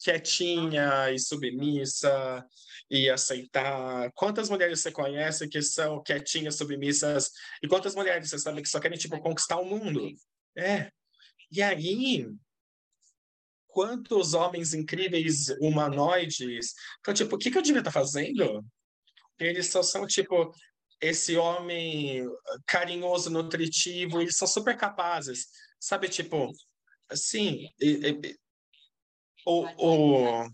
quietinha 0.00 1.10
e 1.12 1.18
submissa 1.18 2.44
e 2.90 3.08
aceitar. 3.08 4.10
Quantas 4.14 4.48
mulheres 4.48 4.80
você 4.80 4.90
conhece 4.90 5.48
que 5.48 5.62
são 5.62 6.02
quietinhas, 6.02 6.56
submissas? 6.56 7.30
E 7.62 7.68
quantas 7.68 7.94
mulheres 7.94 8.28
você 8.28 8.38
sabe 8.38 8.62
que 8.62 8.68
só 8.68 8.80
querem, 8.80 8.98
tipo, 8.98 9.20
conquistar 9.20 9.58
o 9.58 9.64
mundo? 9.64 10.10
É. 10.56 10.90
E 11.50 11.62
aí, 11.62 12.26
quantos 13.70 14.34
homens 14.34 14.74
incríveis 14.74 15.48
humanoides. 15.60 16.74
Então, 17.00 17.14
tipo, 17.14 17.36
o 17.36 17.38
que, 17.38 17.50
que 17.50 17.58
eu 17.58 17.62
devia 17.62 17.80
estar 17.80 17.92
tá 17.92 18.00
fazendo? 18.00 18.64
Eles 19.38 19.68
só 19.68 19.82
são, 19.82 20.06
tipo, 20.06 20.52
esse 21.00 21.36
homem 21.36 22.24
carinhoso, 22.66 23.30
nutritivo, 23.30 24.20
eles 24.20 24.36
são 24.36 24.46
super 24.46 24.76
capazes. 24.76 25.46
Sabe, 25.78 26.08
tipo, 26.08 26.50
assim, 27.08 27.66
o, 29.46 29.66
o, 29.78 30.48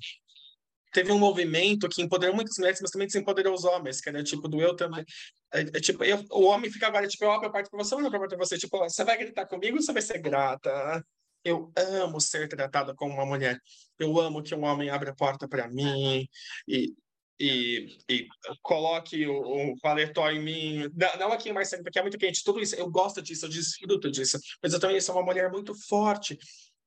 teve 0.93 1.11
um 1.11 1.19
movimento 1.19 1.89
que 1.89 2.01
empoderou 2.01 2.35
muitas 2.35 2.57
mulheres, 2.59 2.81
mas 2.81 2.91
também 2.91 3.07
desempoderou 3.07 3.53
os 3.53 3.65
homens, 3.65 4.01
que 4.01 4.09
era 4.09 4.23
tipo 4.23 4.49
do 4.49 4.61
eu 4.61 4.77
também. 4.77 5.05
É, 5.53 5.61
é, 5.61 5.81
tipo, 5.81 6.05
eu, 6.05 6.25
o 6.31 6.45
homem 6.45 6.71
fica 6.71 6.87
agora, 6.87 7.07
tipo, 7.07 7.25
eu 7.25 7.31
abro 7.31 7.49
a 7.49 7.53
parte 7.53 7.71
pra 7.71 7.79
você, 7.79 7.95
eu 7.95 7.99
abro 7.99 8.17
a 8.17 8.21
parte 8.21 8.37
pra 8.37 8.45
você. 8.45 8.59
Tipo, 8.59 8.79
você 8.79 9.05
vai 9.05 9.17
gritar 9.17 9.47
comigo 9.47 9.77
ou 9.77 9.83
você 9.83 9.93
vai 9.93 10.03
ser 10.03 10.19
grata? 10.19 11.05
Eu 11.45 11.73
amo 11.77 12.21
ser 12.21 12.49
tratada 12.49 12.95
como 12.95 13.15
uma 13.15 13.27
mulher. 13.27 13.61
Eu 13.99 14.19
amo 14.21 14.43
que 14.43 14.55
um 14.55 14.65
homem 14.65 14.91
abra 14.91 15.11
a 15.11 15.15
porta 15.15 15.49
para 15.49 15.69
mim 15.69 16.29
e, 16.67 16.93
e, 17.39 17.99
e 18.11 18.29
coloque 18.63 19.27
o, 19.27 19.73
o, 19.73 19.81
paletó 19.81 20.29
em 20.31 20.43
mim. 20.43 20.91
Não, 20.95 21.17
não 21.19 21.33
aqui 21.33 21.53
mais 21.53 21.71
porque 21.71 21.99
é 21.99 22.03
muito 22.03 22.19
quente. 22.19 22.43
Tudo 22.45 22.61
isso, 22.61 22.75
eu 22.75 22.91
gosto 22.91 23.23
disso, 23.23 23.47
eu 23.47 23.51
desfruto 23.51 24.11
disso. 24.11 24.39
Mas 24.63 24.73
eu 24.73 24.81
também 24.81 25.01
sou 25.01 25.15
uma 25.15 25.25
mulher 25.25 25.51
muito 25.51 25.73
forte. 25.87 26.37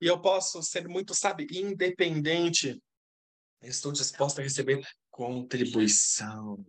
E 0.00 0.06
eu 0.06 0.20
posso 0.20 0.62
ser 0.62 0.86
muito, 0.88 1.14
sabe, 1.14 1.46
independente. 1.52 2.80
Estou 3.62 3.92
disposta 3.92 4.40
a 4.40 4.44
receber 4.44 4.86
contribuição. 5.10 6.64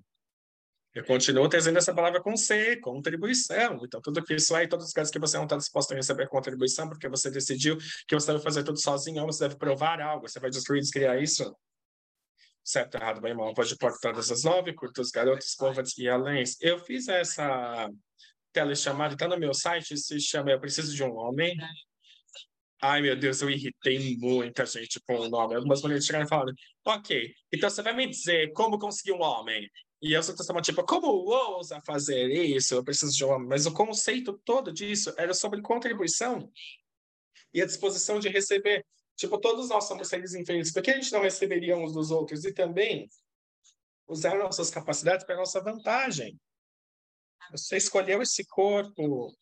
Eu 0.94 1.06
continuo 1.06 1.48
trazendo 1.48 1.78
essa 1.78 1.94
palavra 1.94 2.22
com 2.22 2.36
C, 2.36 2.76
contribuição. 2.78 3.80
Então, 3.84 4.02
tudo 4.02 4.22
isso 4.30 4.54
aí, 4.54 4.68
todos 4.68 4.88
os 4.88 4.92
casos 4.92 5.10
que 5.10 5.20
você 5.20 5.38
não 5.38 5.46
está 5.46 5.56
disposto 5.56 5.94
a 5.94 5.96
receber 5.96 6.28
contribuição, 6.28 6.90
porque 6.90 7.08
você 7.08 7.32
decidiu 7.32 7.78
que 8.06 8.14
você 8.14 8.32
deve 8.34 8.44
fazer 8.44 8.64
tudo 8.64 8.78
sozinho, 8.78 9.22
ou 9.22 9.32
você 9.32 9.48
deve 9.48 9.58
provar 9.58 10.02
algo, 10.02 10.28
você 10.28 10.40
vai 10.40 10.50
destruir, 10.50 10.82
descriar 10.82 11.22
isso. 11.22 11.56
Certo, 12.64 12.96
errado, 12.96 13.22
bem, 13.22 13.34
mal. 13.34 13.54
Pode 13.54 13.76
pôr 13.78 13.94
todas 14.02 14.30
as 14.30 14.44
nove, 14.44 14.74
curtos, 14.74 15.12
garotos, 15.12 15.56
povas 15.56 15.98
e 15.98 16.10
além. 16.10 16.44
Eu 16.60 16.78
fiz 16.78 17.08
essa 17.08 17.90
telechamada, 18.52 19.14
está 19.14 19.30
no 19.30 19.40
meu 19.40 19.54
site, 19.54 19.98
se 19.98 20.20
chama 20.20 20.52
Eu 20.52 20.60
Preciso 20.60 20.94
de 20.94 21.04
um 21.04 21.16
Homem. 21.16 21.58
Ai, 22.82 23.02
meu 23.02 23.16
Deus, 23.16 23.42
eu 23.42 23.50
irritei 23.50 24.18
muita 24.18 24.66
gente 24.66 25.00
com 25.08 25.20
o 25.20 25.30
nome. 25.30 25.56
Algumas 25.56 25.82
mulheres 25.82 26.06
chegaram 26.06 26.26
e 26.26 26.30
falaram, 26.30 26.54
ok, 26.84 27.34
então 27.54 27.70
você 27.70 27.82
vai 27.82 27.96
me 27.96 28.10
dizer 28.10 28.52
como 28.54 28.78
conseguir 28.78 29.14
um 29.14 29.22
homem? 29.22 29.70
E 30.02 30.14
eu 30.14 30.24
só 30.24 30.34
estava 30.34 30.62
tipo, 30.62 30.84
como 30.84 31.08
ousa 31.08 31.80
fazer 31.82 32.28
isso? 32.32 32.74
Eu 32.74 32.84
preciso 32.84 33.16
de 33.16 33.24
um 33.24 33.30
homem. 33.30 33.48
Mas 33.48 33.66
o 33.68 33.74
conceito 33.74 34.40
todo 34.44 34.74
disso 34.74 35.14
era 35.18 35.34
sobre 35.34 35.62
contribuição 35.62 36.52
e 37.54 37.62
a 37.62 37.66
disposição 37.66 38.20
de 38.20 38.28
receber. 38.28 38.86
Tipo, 39.16 39.38
todos 39.40 39.70
nós 39.70 39.84
somos 39.84 40.08
seres 40.08 40.34
infelizes. 40.34 40.74
Por 40.74 40.82
que 40.82 40.90
a 40.90 40.96
gente 40.96 41.12
não 41.12 41.22
receberia 41.22 41.78
uns 41.78 41.94
dos 41.94 42.10
outros? 42.10 42.44
E 42.46 42.52
também 42.52 43.08
usar 44.08 44.38
nossas 44.38 44.72
capacidades 44.72 45.26
para 45.26 45.38
nossa 45.38 45.62
vantagem. 45.62 46.40
Você 47.52 47.78
escolheu 47.78 48.22
esse 48.22 48.46
corpo, 48.46 49.36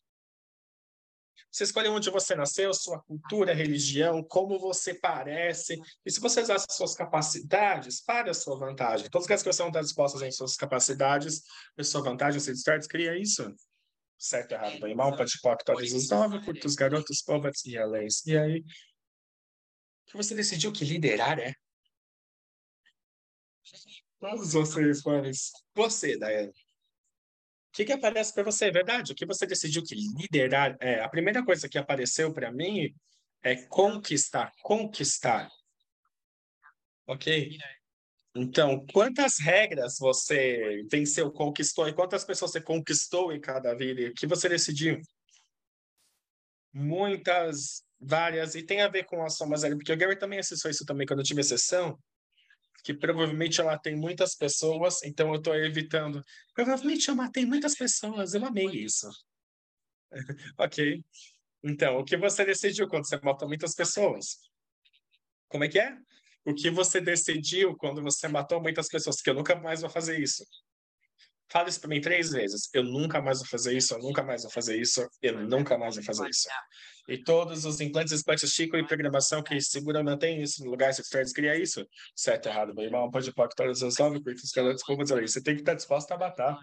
você 1.51 1.63
escolhe 1.63 1.89
onde 1.89 2.09
você 2.09 2.35
nasceu, 2.35 2.73
sua 2.73 3.01
cultura, 3.01 3.53
religião, 3.53 4.23
como 4.23 4.59
você 4.59 4.93
parece. 4.93 5.79
E 6.05 6.11
se 6.11 6.19
você 6.19 6.41
usar 6.41 6.55
as 6.55 6.65
suas 6.69 6.93
capacidades 6.93 8.01
para 8.01 8.31
a 8.31 8.33
sua 8.33 8.57
vantagem, 8.57 9.09
todas 9.09 9.29
as 9.29 9.41
pessoas 9.41 9.67
estão 9.67 9.81
dispostas 9.81 10.21
em 10.21 10.31
suas 10.31 10.55
capacidades, 10.55 11.41
em 11.77 11.83
sua 11.83 12.01
vantagem, 12.01 12.39
você 12.39 12.51
starts, 12.51 12.87
cria 12.87 13.17
isso. 13.17 13.51
Certo, 14.17 14.51
errado, 14.51 14.79
bem, 14.81 14.93
mal, 14.93 15.15
pode 15.15 15.31
todos 15.65 15.93
os 15.93 16.09
nove, 16.09 16.43
curtos, 16.43 16.75
garotos, 16.75 17.21
povos 17.23 17.65
e 17.65 17.79
leis. 17.85 18.25
E 18.27 18.37
aí, 18.37 18.63
que 20.05 20.17
você 20.17 20.35
decidiu 20.35 20.71
que 20.71 20.83
liderar 20.83 21.39
é? 21.39 21.53
Todos 24.19 24.53
vocês, 24.53 25.01
mas 25.03 25.51
você, 25.73 26.17
Daiane. 26.17 26.51
Que, 27.79 27.85
que 27.85 27.93
aparece 27.93 28.33
para 28.33 28.43
você? 28.43 28.65
É 28.65 28.71
verdade? 28.71 29.13
O 29.13 29.15
que 29.15 29.25
você 29.25 29.47
decidiu 29.47 29.81
que 29.81 29.95
liderar 29.95 30.75
é? 30.81 30.99
A 30.99 31.07
primeira 31.07 31.41
coisa 31.45 31.69
que 31.69 31.77
apareceu 31.77 32.33
para 32.33 32.51
mim 32.51 32.93
é 33.41 33.55
conquistar, 33.55 34.51
conquistar. 34.61 35.49
Ok? 37.07 37.57
Então, 38.35 38.85
quantas 38.91 39.39
regras 39.39 39.97
você 39.97 40.85
venceu, 40.91 41.31
conquistou 41.31 41.87
e 41.87 41.93
quantas 41.93 42.25
pessoas 42.25 42.51
você 42.51 42.59
conquistou 42.59 43.31
em 43.31 43.39
cada 43.39 43.73
vida? 43.73 44.09
O 44.09 44.13
que 44.13 44.27
você 44.27 44.49
decidiu? 44.49 44.99
Muitas, 46.73 47.85
várias, 47.97 48.55
e 48.55 48.63
tem 48.63 48.81
a 48.81 48.89
ver 48.89 49.05
com 49.05 49.23
a 49.23 49.29
soma 49.29 49.55
zero, 49.55 49.77
porque 49.77 49.93
o 49.93 49.97
Gary 49.97 50.19
também 50.19 50.39
acessou 50.39 50.69
isso 50.69 50.83
também 50.85 51.07
quando 51.07 51.19
eu 51.19 51.25
tive 51.25 51.39
a 51.39 51.45
sessão 51.45 51.97
que 52.83 52.93
provavelmente 52.93 53.59
eu 53.59 53.65
matei 53.65 53.95
muitas 53.95 54.35
pessoas, 54.35 55.03
então 55.03 55.29
eu 55.29 55.35
estou 55.35 55.55
evitando. 55.55 56.23
Provavelmente 56.53 57.09
eu 57.09 57.15
matei 57.15 57.45
muitas 57.45 57.75
pessoas, 57.75 58.33
eu 58.33 58.45
amei 58.45 58.67
isso. 58.67 59.09
ok. 60.57 61.03
Então, 61.63 61.97
o 61.97 62.05
que 62.05 62.17
você 62.17 62.45
decidiu 62.45 62.87
quando 62.87 63.07
você 63.07 63.19
matou 63.21 63.47
muitas 63.47 63.75
pessoas? 63.75 64.37
Como 65.49 65.63
é 65.63 65.67
que 65.67 65.79
é? 65.79 65.97
O 66.45 66.53
que 66.53 66.69
você 66.69 67.01
decidiu 67.01 67.75
quando 67.75 68.01
você 68.01 68.27
matou 68.27 68.61
muitas 68.61 68.87
pessoas? 68.87 69.21
Que 69.21 69.29
eu 69.29 69.33
nunca 69.33 69.55
mais 69.55 69.81
vou 69.81 69.89
fazer 69.89 70.19
isso. 70.19 70.43
Fala 71.51 71.67
isso 71.67 71.81
para 71.81 71.89
mim 71.89 71.99
três 71.99 72.29
vezes. 72.29 72.69
Eu 72.73 72.83
nunca 72.83 73.21
mais 73.21 73.39
vou 73.39 73.47
fazer 73.47 73.75
isso, 73.75 73.93
eu 73.93 73.99
nunca 73.99 74.23
mais 74.23 74.43
vou 74.43 74.51
fazer 74.51 74.79
isso, 74.79 75.07
eu 75.21 75.47
nunca 75.47 75.77
mais 75.77 75.95
vou 75.95 76.03
fazer 76.03 76.29
isso. 76.29 76.47
E 77.09 77.17
todos 77.17 77.65
os 77.65 77.81
implantes, 77.81 78.21
implantes 78.21 78.51
Chico 78.51 78.77
e 78.77 78.85
programação 78.85 79.41
que 79.41 79.59
segura, 79.59 80.03
mantém 80.03 80.43
isso 80.43 80.63
no 80.63 80.69
lugar, 80.69 80.93
se 80.93 81.01
cria 81.33 81.57
isso. 81.57 81.83
Certo, 82.15 82.47
errado, 82.47 82.75
meu 82.75 82.85
irmão, 82.85 83.09
pode 83.09 83.33
pôr 83.33 83.49
todas 83.49 83.81
as 83.81 83.97
nove 83.97 84.21
curtas, 84.21 84.51
que 84.51 84.73
desculpa 84.73 85.03
dizer 85.03 85.27
Você 85.27 85.41
tem 85.41 85.55
que 85.55 85.61
estar 85.61 85.73
disposto 85.73 86.11
a 86.11 86.17
matar. 86.19 86.55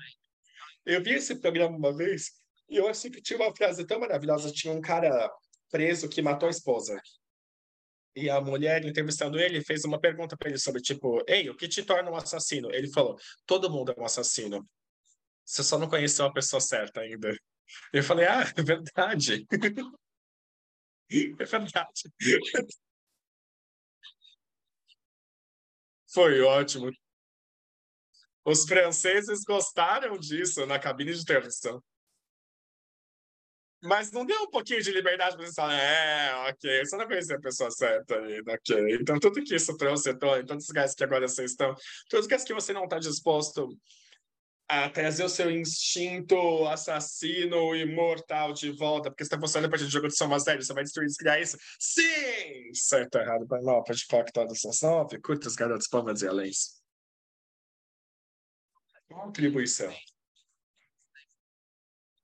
Eu 0.84 1.02
vi 1.02 1.14
esse 1.14 1.34
programa 1.34 1.76
uma 1.76 1.92
vez 1.92 2.30
e 2.68 2.76
eu 2.76 2.86
achei 2.88 3.10
que 3.10 3.20
tinha 3.20 3.40
uma 3.40 3.52
frase 3.54 3.84
tão 3.84 3.98
maravilhosa. 3.98 4.52
Tinha 4.52 4.72
um 4.72 4.80
cara 4.80 5.28
preso 5.68 6.08
que 6.08 6.22
matou 6.22 6.46
a 6.46 6.50
esposa. 6.50 6.96
E 8.14 8.30
a 8.30 8.40
mulher, 8.40 8.84
entrevistando 8.84 9.40
ele, 9.40 9.64
fez 9.64 9.84
uma 9.84 10.00
pergunta 10.00 10.36
para 10.36 10.48
ele 10.48 10.58
sobre, 10.58 10.80
tipo, 10.80 11.24
ei, 11.26 11.50
o 11.50 11.56
que 11.56 11.66
te 11.66 11.82
torna 11.82 12.08
um 12.08 12.16
assassino? 12.16 12.72
Ele 12.72 12.88
falou, 12.92 13.18
todo 13.44 13.68
mundo 13.68 13.92
é 13.92 14.00
um 14.00 14.04
assassino. 14.04 14.64
Você 15.44 15.64
só 15.64 15.76
não 15.76 15.88
conheceu 15.88 16.24
a 16.24 16.32
pessoa 16.32 16.60
certa 16.60 17.00
ainda. 17.00 17.36
Eu 17.92 18.04
falei, 18.04 18.26
ah, 18.26 18.44
é 18.56 18.62
verdade. 18.62 19.44
é 21.10 21.44
verdade. 21.44 22.02
Foi 26.12 26.40
ótimo. 26.40 26.90
Os 28.44 28.64
franceses 28.64 29.42
gostaram 29.44 30.16
disso 30.18 30.64
na 30.66 30.78
cabine 30.78 31.12
de 31.12 31.24
transmissão. 31.24 31.82
Mas 33.82 34.10
não 34.10 34.24
deu 34.24 34.42
um 34.42 34.50
pouquinho 34.50 34.82
de 34.82 34.90
liberdade 34.90 35.36
para 35.36 35.46
você 35.46 35.54
falar, 35.54 35.74
é, 35.74 36.34
ok, 36.48 36.84
você 36.84 36.96
não 36.96 37.06
conhecia 37.06 37.36
a 37.36 37.40
pessoa 37.40 37.70
certa 37.70 38.18
aí, 38.18 38.40
ok. 38.40 38.96
Então, 39.00 39.18
tudo 39.20 39.42
que 39.44 39.54
isso 39.54 39.76
trouxe, 39.76 40.16
todos 40.18 40.64
os 40.64 40.68
lugares 40.68 40.94
que 40.94 41.04
agora 41.04 41.28
vocês 41.28 41.50
estão, 41.52 41.74
todos 42.08 42.20
os 42.20 42.22
lugares 42.22 42.44
que 42.44 42.54
você 42.54 42.72
não 42.72 42.84
está 42.84 42.98
disposto 42.98 43.68
a 44.68 44.90
trazer 44.90 45.24
o 45.24 45.28
seu 45.28 45.50
instinto 45.50 46.66
assassino 46.66 47.74
e 47.74 47.84
mortal 47.86 48.52
de 48.52 48.70
volta, 48.72 49.10
porque 49.10 49.24
você 49.24 49.28
está 49.28 49.38
funcionando 49.38 49.66
a 49.66 49.70
partir 49.70 49.84
do 49.84 49.90
jogo 49.90 50.08
de 50.08 50.16
Soma 50.16 50.38
Zero, 50.38 50.62
você 50.62 50.74
vai 50.74 50.82
destruir 50.82 51.08
e 51.08 51.42
isso? 51.42 51.56
Sim! 51.78 52.74
Certo, 52.74 53.16
errado, 53.16 53.46
pode 53.46 54.04
falar 54.06 54.24
que 54.24 54.32
todas 54.32 54.60
são 54.60 54.90
nove, 54.90 55.20
curtas, 55.20 55.54
garotos, 55.54 55.86
palmas 55.86 56.22
e 56.22 56.26
aléns. 56.26 56.82
Contribuição. 59.08 59.94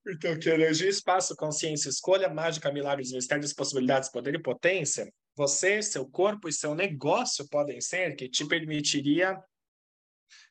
Então, 0.04 0.36
que 0.36 0.50
energia, 0.50 0.88
espaço, 0.88 1.36
consciência, 1.36 1.88
escolha, 1.88 2.28
mágica, 2.28 2.72
milagres, 2.72 3.12
mistérios, 3.12 3.52
possibilidades, 3.52 4.10
poder 4.10 4.34
e 4.34 4.42
potência, 4.42 5.12
você, 5.36 5.80
seu 5.80 6.04
corpo 6.04 6.48
e 6.48 6.52
seu 6.52 6.74
negócio 6.74 7.48
podem 7.48 7.80
ser 7.80 8.16
que 8.16 8.28
te 8.28 8.44
permitiria 8.44 9.40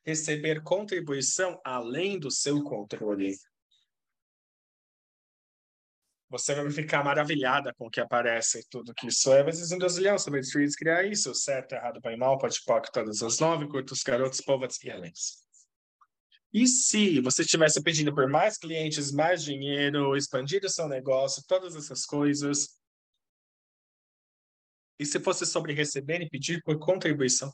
receber 0.06 0.64
contribuição 0.64 1.60
além 1.64 2.20
do 2.20 2.32
seu 2.32 2.64
controle. 2.64 3.36
Você 6.30 6.56
vai 6.56 6.72
ficar 6.72 7.04
maravilhada 7.04 7.74
com 7.74 7.88
o 7.88 7.90
que 7.90 8.00
aparece 8.00 8.66
tudo 8.70 8.94
que 8.94 9.08
isso 9.08 9.34
é. 9.34 9.44
Vezes 9.44 9.72
um 9.72 9.78
dozilhão 9.78 10.18
sobre 10.18 10.40
destruir 10.40 10.70
criar 10.78 11.04
isso. 11.04 11.36
Certo, 11.36 11.74
errado, 11.74 12.00
bem, 12.00 12.18
mal, 12.18 12.38
pode, 12.38 12.64
pode, 12.64 12.90
todas 12.92 13.22
as 13.22 13.40
nove, 13.40 13.68
curtos, 13.68 14.02
garotos, 14.02 14.40
povos 14.40 14.82
e 14.82 14.90
aliens. 14.90 15.42
E 16.54 16.68
se 16.68 17.20
você 17.22 17.42
estivesse 17.42 17.82
pedindo 17.82 18.14
por 18.14 18.30
mais 18.30 18.58
clientes, 18.58 19.12
mais 19.12 19.44
dinheiro, 19.44 20.16
expandir 20.16 20.64
o 20.64 20.70
seu 20.70 20.88
negócio, 20.88 21.44
todas 21.48 21.76
essas 21.76 22.06
coisas, 22.06 22.82
e 24.98 25.06
se 25.06 25.20
fosse 25.20 25.46
sobre 25.46 25.74
receber 25.74 26.22
e 26.22 26.30
pedir 26.30 26.62
por 26.64 26.78
contribuição? 26.78 27.52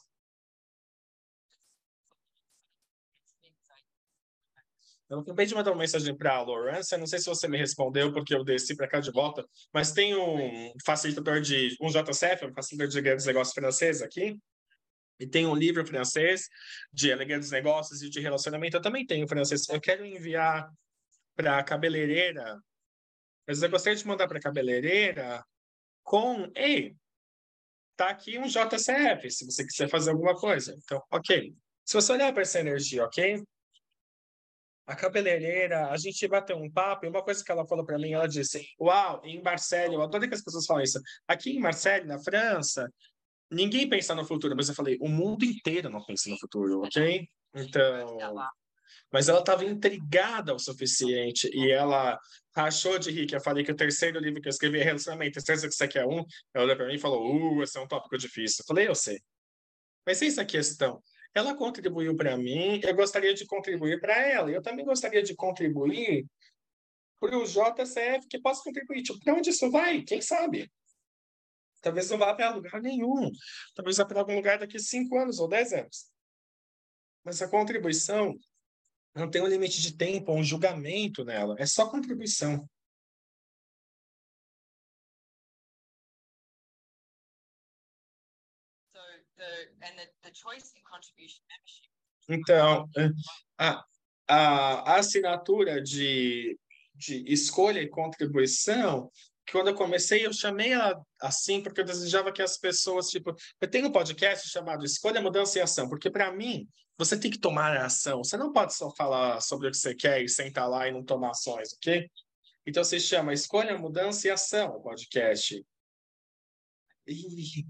Eu 5.10 5.20
acabei 5.20 5.46
de 5.46 5.56
mandar 5.56 5.72
uma 5.72 5.80
mensagem 5.80 6.16
para 6.16 6.36
a 6.36 6.42
Lawrence, 6.42 6.98
não 6.98 7.08
sei 7.08 7.20
se 7.20 7.28
você 7.28 7.48
me 7.48 7.58
respondeu, 7.58 8.12
porque 8.12 8.36
eu 8.36 8.44
desci 8.44 8.76
para 8.76 8.90
cá 8.90 9.00
de 9.00 9.12
volta, 9.12 9.46
mas 9.74 9.94
tem 9.94 10.16
um 10.16 10.74
facilitador 10.86 11.40
de, 11.40 11.78
um 11.82 11.88
JCF, 11.88 12.46
um 12.46 12.54
facilitador 12.54 12.92
de 12.92 13.02
grandes 13.02 13.26
negócios 13.26 13.54
francês 13.54 14.02
aqui, 14.02 14.38
e 15.20 15.26
tem 15.26 15.46
um 15.46 15.56
livro 15.56 15.86
francês 15.86 16.48
de 16.92 17.10
elegantes 17.10 17.52
negócios 17.52 18.02
e 18.02 18.10
de 18.10 18.20
relacionamento. 18.20 18.78
Eu 18.78 18.82
também 18.82 19.06
tenho 19.06 19.28
francês. 19.28 19.68
Eu 19.70 19.82
quero 19.82 20.06
enviar 20.06 20.70
para 21.36 21.58
a 21.58 21.64
cabeleireira. 21.64 22.60
Mas 23.48 23.62
eu 23.62 23.70
gostaria 23.70 23.98
de 23.98 24.06
mandar 24.06 24.28
para 24.28 24.38
a 24.38 24.42
cabeleireira 24.42 25.44
com. 26.04 26.52
Ei, 26.56 26.96
tá 27.96 28.10
aqui 28.10 28.38
um 28.38 28.48
JCF, 28.48 29.32
se 29.32 29.46
você 29.46 29.66
quiser 29.66 29.90
fazer 29.90 30.12
alguma 30.12 30.36
coisa. 30.36 30.76
Então, 30.84 31.02
ok. 31.12 31.56
Se 31.84 31.94
você 31.94 32.12
olhar 32.12 32.32
para 32.34 32.44
essa 32.44 32.60
energia, 32.60 33.04
ok? 33.06 33.42
A 34.88 34.96
cabeleireira, 34.96 35.90
a 35.90 35.98
gente 35.98 36.26
bateu 36.30 36.56
um 36.56 36.72
papo 36.72 37.06
e 37.06 37.10
uma 37.10 37.22
coisa 37.22 37.44
que 37.44 37.52
ela 37.52 37.68
falou 37.68 37.86
para 37.86 38.00
mim, 38.00 38.14
ela 38.14 38.28
disse: 38.28 38.66
Uau, 38.80 39.22
em 39.26 39.42
Marseille, 39.42 39.94
eu 39.94 40.02
adoro 40.02 40.28
que 40.28 40.34
as 40.34 40.42
pessoas 40.42 40.66
falam 40.66 40.82
isso. 40.82 41.00
Aqui 41.28 41.52
em 41.52 41.60
Marseille, 41.60 42.08
na 42.08 42.18
França, 42.18 42.90
ninguém 43.52 43.90
pensa 43.90 44.16
no 44.16 44.26
futuro, 44.26 44.56
mas 44.56 44.70
eu 44.70 44.76
falei, 44.76 44.98
o 45.02 45.10
mundo 45.10 45.44
inteiro 45.44 45.90
não 45.90 46.02
pensa 46.04 46.30
no 46.30 46.40
futuro, 46.40 46.84
ok? 46.86 47.28
Então. 47.54 48.18
Mas 49.12 49.28
ela 49.28 49.40
estava 49.40 49.66
intrigada 49.66 50.54
o 50.54 50.60
suficiente 50.60 51.50
e 51.54 51.70
ela 51.72 52.18
achou 52.56 52.98
de 52.98 53.12
rir 53.12 53.26
que 53.26 53.36
eu 53.36 53.42
falei 53.42 53.64
que 53.64 53.72
o 53.72 53.76
terceiro 53.76 54.20
livro 54.20 54.42
que 54.42 54.48
eu 54.48 54.52
escrevi 54.52 54.80
é 54.80 54.84
relacionamento. 54.84 55.42
Certeza 55.42 55.68
que 55.68 55.76
você 55.76 55.88
quer 55.88 56.06
um? 56.06 56.24
Ela 56.54 56.64
olhou 56.66 56.78
para 56.78 56.88
mim 56.88 56.96
e 56.96 57.00
falou: 57.00 57.26
Uh, 57.26 57.64
esse 57.64 57.78
é 57.78 57.82
um 57.82 57.88
tópico 57.88 58.18
difícil. 58.18 58.64
Eu 58.64 58.68
falei: 58.68 58.88
Eu 58.88 58.96
sei. 58.96 59.20
Mas 60.06 60.22
eis 60.22 60.38
a 60.38 60.46
questão. 60.46 61.02
Ela 61.38 61.56
contribuiu 61.56 62.16
para 62.18 62.36
mim, 62.36 62.82
eu 62.84 62.96
gostaria 62.96 63.32
de 63.32 63.46
contribuir 63.46 64.02
para 64.02 64.18
ela. 64.18 64.50
Eu 64.50 64.60
também 64.60 64.84
gostaria 64.84 65.22
de 65.22 65.36
contribuir 65.36 66.26
para 67.20 67.38
o 67.38 67.46
JCF, 67.46 68.28
que 68.28 68.42
possa 68.42 68.64
contribuir. 68.64 69.04
Tipo, 69.04 69.20
para 69.20 69.36
onde 69.36 69.52
isso 69.52 69.70
vai? 69.70 70.02
Quem 70.02 70.20
sabe? 70.20 70.68
Talvez 71.80 72.10
não 72.10 72.18
vá 72.18 72.34
para 72.34 72.56
lugar 72.56 72.82
nenhum. 72.82 73.30
Talvez 73.76 73.98
vá 73.98 74.06
para 74.06 74.20
algum 74.20 74.34
lugar 74.34 74.58
daqui 74.58 74.80
cinco 74.80 75.16
anos 75.16 75.38
ou 75.38 75.48
dez 75.48 75.72
anos. 75.74 76.12
Mas 77.24 77.40
a 77.40 77.48
contribuição 77.48 78.36
não 79.14 79.30
tem 79.30 79.40
um 79.44 79.48
limite 79.48 79.80
de 79.80 79.96
tempo, 79.96 80.34
um 80.34 80.44
julgamento 80.44 81.24
nela. 81.24 81.56
É 81.60 81.68
só 81.68 81.88
contribuição. 81.88 82.68
Então, 92.30 92.90
a, 93.58 93.86
a, 94.28 94.94
a 94.94 94.96
assinatura 94.98 95.82
de, 95.82 96.58
de 96.96 97.32
escolha 97.32 97.82
e 97.82 97.90
contribuição 97.90 99.10
quando 99.52 99.70
eu 99.70 99.76
comecei, 99.76 100.26
eu 100.26 100.34
chamei 100.34 100.74
ela 100.74 101.02
assim 101.22 101.62
porque 101.62 101.82
eu 101.82 101.86
desejava 101.86 102.32
que 102.32 102.42
as 102.42 102.58
pessoas, 102.58 103.08
tipo, 103.08 103.34
eu 103.62 103.70
tenho 103.70 103.88
um 103.88 103.92
podcast 103.92 104.50
chamado 104.50 104.84
Escolha, 104.84 105.22
Mudança 105.22 105.58
e 105.58 105.62
Ação, 105.62 105.88
porque 105.88 106.10
para 106.10 106.32
mim, 106.32 106.68
você 106.98 107.18
tem 107.18 107.32
que 107.32 107.40
tomar 107.40 107.78
ação. 107.78 108.24
Você 108.24 108.36
não 108.38 108.52
pode 108.52 108.74
só 108.74 108.90
falar 108.96 109.40
sobre 109.40 109.68
o 109.68 109.72
que 109.72 109.78
você 109.78 109.96
quer 109.96 110.22
e 110.22 110.28
sentar 110.28 110.68
lá 110.68 110.88
e 110.88 110.92
não 110.92 111.04
tomar 111.04 111.30
ações, 111.30 111.74
ok? 111.74 112.10
Então 112.66 112.84
se 112.84 113.00
chama 113.00 113.34
Escolha, 113.34 113.78
Mudança 113.78 114.28
e 114.28 114.32
Ação, 114.32 114.76
o 114.76 114.82
podcast. 114.82 115.64
E 117.08 117.66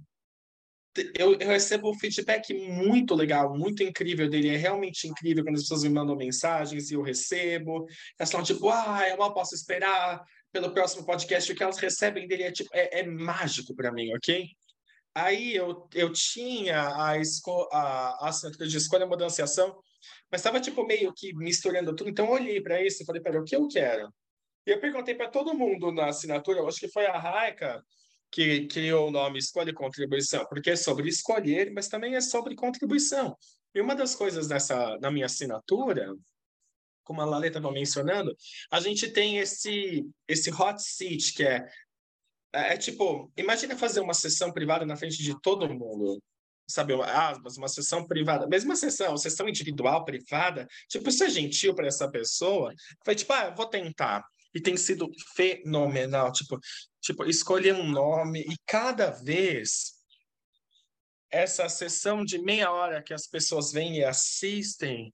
eu, 1.18 1.38
eu 1.40 1.48
recebo 1.48 1.90
um 1.90 1.98
feedback 1.98 2.54
muito 2.54 3.16
legal, 3.16 3.58
muito 3.58 3.84
incrível 3.84 4.30
dele. 4.30 4.50
É 4.50 4.58
realmente 4.58 5.08
incrível 5.08 5.44
quando 5.44 5.56
as 5.56 5.64
pessoas 5.64 5.84
me 5.84 5.90
mandam 5.90 6.16
mensagens 6.16 6.90
e 6.90 6.94
eu 6.96 7.02
recebo. 7.02 7.86
Elas 8.18 8.32
falam, 8.32 8.46
tipo, 8.46 8.70
ah, 8.70 9.08
eu 9.10 9.18
mal 9.18 9.34
posso 9.34 9.56
esperar 9.56 10.24
pelo 10.52 10.74
próximo 10.74 11.06
podcast, 11.06 11.52
o 11.52 11.56
que 11.56 11.64
elas 11.64 11.78
recebem 11.78 12.28
dele 12.28 12.44
é, 12.44 12.52
tipo, 12.52 12.70
é, 12.74 13.00
é 13.00 13.04
mágico 13.04 13.76
para 13.76 13.92
mim, 13.92 14.14
ok? 14.16 14.48
Aí 15.14 15.56
eu, 15.56 15.88
eu 15.94 16.12
tinha 16.14 16.96
a, 16.96 17.18
esco 17.18 17.68
a, 17.72 18.26
a 18.26 18.30
assinatura 18.30 18.68
de 18.68 18.78
escolha, 18.78 19.06
mudança 19.06 19.42
e 19.42 19.46
mas 20.32 20.42
estava 20.42 20.60
tipo 20.60 20.86
meio 20.86 21.14
que 21.14 21.34
misturando 21.34 21.96
tudo. 21.96 22.10
Então 22.10 22.26
eu 22.26 22.32
olhei 22.32 22.62
para 22.62 22.82
isso 22.82 23.02
e 23.02 23.06
falei, 23.06 23.22
peraí, 23.22 23.40
o 23.40 23.44
que 23.44 23.56
eu 23.56 23.68
quero? 23.68 24.14
E 24.66 24.72
eu 24.72 24.80
perguntei 24.80 25.16
para 25.16 25.30
todo 25.30 25.54
mundo 25.54 25.92
na 25.92 26.08
assinatura, 26.08 26.60
eu 26.60 26.68
acho 26.68 26.80
que 26.80 26.90
foi 26.90 27.06
a 27.06 27.18
Raika 27.18 27.84
que 28.32 28.68
criou 28.68 29.08
o 29.08 29.12
nome 29.12 29.40
Escolha 29.40 29.70
e 29.72 29.74
Contribuição, 29.74 30.46
porque 30.50 30.72
é 30.72 30.76
sobre 30.76 31.08
escolher, 31.10 31.72
mas 31.72 31.88
também 31.88 32.16
é 32.16 32.22
sobre 32.22 32.56
contribuição. 32.56 33.36
E 33.74 33.82
uma 33.82 33.96
das 33.96 34.16
coisas 34.16 34.48
dessa 34.48 34.98
na 35.00 35.12
minha 35.12 35.26
assinatura 35.26 36.14
como 37.08 37.22
a 37.22 37.26
Lale 37.26 37.48
estava 37.48 37.72
mencionando, 37.72 38.36
a 38.70 38.82
gente 38.82 39.10
tem 39.10 39.38
esse, 39.38 40.06
esse 40.28 40.52
hot 40.52 40.82
seat, 40.82 41.34
que 41.34 41.44
é, 41.44 41.66
é, 42.54 42.74
é, 42.74 42.78
tipo, 42.78 43.32
imagina 43.38 43.78
fazer 43.78 44.02
uma 44.02 44.14
sessão 44.14 44.52
privada 44.52 44.86
na 44.86 44.98
frente 44.98 45.24
de 45.24 45.40
todo 45.42 45.74
mundo, 45.74 46.22
sabe, 46.68 46.94
mas 47.42 47.56
uma 47.56 47.70
sessão 47.70 48.06
privada, 48.06 48.46
mesma 48.46 48.76
sessão, 48.76 49.16
sessão 49.16 49.48
individual, 49.48 50.04
privada, 50.04 50.68
tipo, 50.90 51.08
isso 51.08 51.24
é 51.24 51.30
gentil 51.30 51.74
para 51.74 51.88
essa 51.88 52.12
pessoa, 52.12 52.74
foi 53.06 53.16
tipo, 53.16 53.32
ah, 53.32 53.52
vou 53.52 53.68
tentar, 53.68 54.26
e 54.58 54.62
tem 54.62 54.76
sido 54.76 55.08
fenomenal, 55.36 56.32
tipo, 56.32 56.60
tipo, 57.00 57.24
escolher 57.26 57.76
um 57.76 57.88
nome, 57.88 58.42
e 58.42 58.56
cada 58.66 59.12
vez 59.12 59.94
essa 61.30 61.70
sessão 61.70 62.26
de 62.26 62.40
meia 62.40 62.72
hora 62.72 63.04
que 63.04 63.14
as 63.14 63.28
pessoas 63.28 63.72
vêm 63.72 63.98
e 63.98 64.04
assistem, 64.04 65.12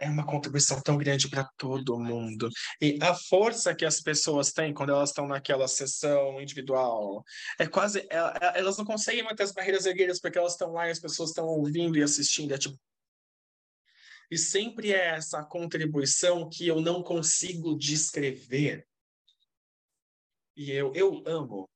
é 0.00 0.08
uma 0.08 0.24
contribuição 0.24 0.80
tão 0.80 0.96
grande 0.96 1.28
para 1.28 1.48
todo 1.56 1.98
mundo. 1.98 2.48
E 2.80 2.96
a 3.02 3.12
força 3.12 3.74
que 3.74 3.84
as 3.84 4.00
pessoas 4.00 4.52
têm 4.52 4.72
quando 4.72 4.90
elas 4.90 5.10
estão 5.10 5.26
naquela 5.26 5.66
sessão 5.66 6.40
individual 6.40 7.24
é 7.58 7.66
quase. 7.66 8.06
É, 8.08 8.16
é, 8.16 8.58
elas 8.60 8.78
não 8.78 8.84
conseguem 8.84 9.24
manter 9.24 9.42
as 9.42 9.50
barreiras 9.50 9.84
erguidas 9.84 10.20
porque 10.20 10.38
elas 10.38 10.52
estão 10.52 10.70
lá 10.70 10.86
e 10.86 10.92
as 10.92 11.00
pessoas 11.00 11.30
estão 11.30 11.46
ouvindo 11.46 11.98
e 11.98 12.02
assistindo. 12.04 12.54
É 12.54 12.58
tipo. 12.58 12.78
E 14.30 14.36
sempre 14.36 14.92
é 14.92 15.14
essa 15.14 15.42
contribuição 15.42 16.48
que 16.48 16.66
eu 16.66 16.80
não 16.80 17.02
consigo 17.02 17.76
descrever. 17.76 18.86
E 20.56 20.70
eu, 20.70 20.92
eu 20.94 21.22
amo. 21.26 21.68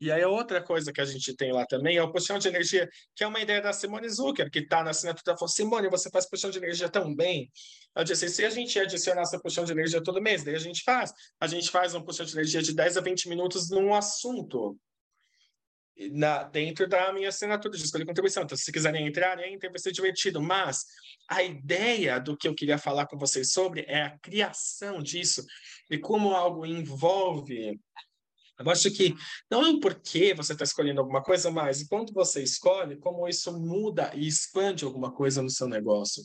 E 0.00 0.10
aí, 0.10 0.24
outra 0.24 0.60
coisa 0.60 0.92
que 0.92 1.00
a 1.00 1.04
gente 1.04 1.36
tem 1.36 1.52
lá 1.52 1.64
também 1.64 1.96
é 1.96 2.02
o 2.02 2.10
puxão 2.10 2.36
de 2.36 2.48
energia, 2.48 2.88
que 3.14 3.22
é 3.22 3.26
uma 3.26 3.38
ideia 3.38 3.62
da 3.62 3.72
Simone 3.72 4.08
Zucker, 4.08 4.50
que 4.50 4.58
está 4.58 4.82
na 4.82 4.90
assinatura. 4.90 5.36
Falou: 5.36 5.48
Simone, 5.48 5.88
você 5.88 6.10
faz 6.10 6.28
puxão 6.28 6.50
de 6.50 6.58
energia 6.58 6.88
tão 6.88 7.14
bem. 7.14 7.48
Eu 7.94 8.02
disse: 8.02 8.28
se 8.28 8.44
a 8.44 8.50
gente 8.50 8.76
adicionar 8.80 9.22
essa 9.22 9.38
puxão 9.38 9.64
de 9.64 9.70
energia 9.70 10.02
todo 10.02 10.20
mês, 10.20 10.42
daí 10.42 10.56
a 10.56 10.58
gente 10.58 10.82
faz. 10.82 11.12
A 11.38 11.46
gente 11.46 11.70
faz 11.70 11.94
um 11.94 12.02
puxão 12.02 12.26
de 12.26 12.32
energia 12.32 12.60
de 12.60 12.74
10 12.74 12.96
a 12.96 13.00
20 13.00 13.28
minutos 13.28 13.70
num 13.70 13.94
assunto 13.94 14.76
na, 16.10 16.42
dentro 16.44 16.88
da 16.88 17.12
minha 17.12 17.28
assinatura 17.28 17.76
de 17.76 17.84
escolha 17.84 18.06
contribuição. 18.06 18.42
Então, 18.42 18.56
se 18.56 18.72
quiserem 18.72 19.06
entrar, 19.06 19.38
entrem, 19.46 19.70
vai 19.70 19.78
ser 19.78 19.92
divertido. 19.92 20.40
Mas 20.40 20.84
a 21.28 21.42
ideia 21.42 22.18
do 22.18 22.36
que 22.36 22.48
eu 22.48 22.54
queria 22.54 22.78
falar 22.78 23.06
com 23.06 23.18
vocês 23.18 23.52
sobre 23.52 23.84
é 23.88 24.02
a 24.02 24.18
criação 24.18 25.02
disso 25.02 25.44
e 25.90 25.98
como 25.98 26.32
algo 26.34 26.66
envolve. 26.66 27.78
Eu 28.58 28.70
acho 28.70 28.90
que 28.92 29.14
não 29.50 29.64
é 29.64 29.70
o 29.70 29.80
porquê 29.80 30.34
você 30.34 30.52
está 30.52 30.64
escolhendo 30.64 31.00
alguma 31.00 31.22
coisa, 31.22 31.50
mas 31.50 31.86
quando 31.86 32.12
você 32.12 32.42
escolhe, 32.42 32.96
como 32.96 33.26
isso 33.28 33.58
muda 33.58 34.12
e 34.14 34.26
expande 34.26 34.84
alguma 34.84 35.12
coisa 35.12 35.42
no 35.42 35.50
seu 35.50 35.68
negócio, 35.68 36.22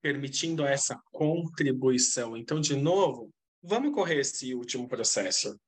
permitindo 0.00 0.64
essa 0.64 0.98
contribuição. 1.10 2.36
Então, 2.36 2.60
de 2.60 2.76
novo, 2.76 3.30
vamos 3.62 3.92
correr 3.92 4.20
esse 4.20 4.54
último 4.54 4.88
processo. 4.88 5.58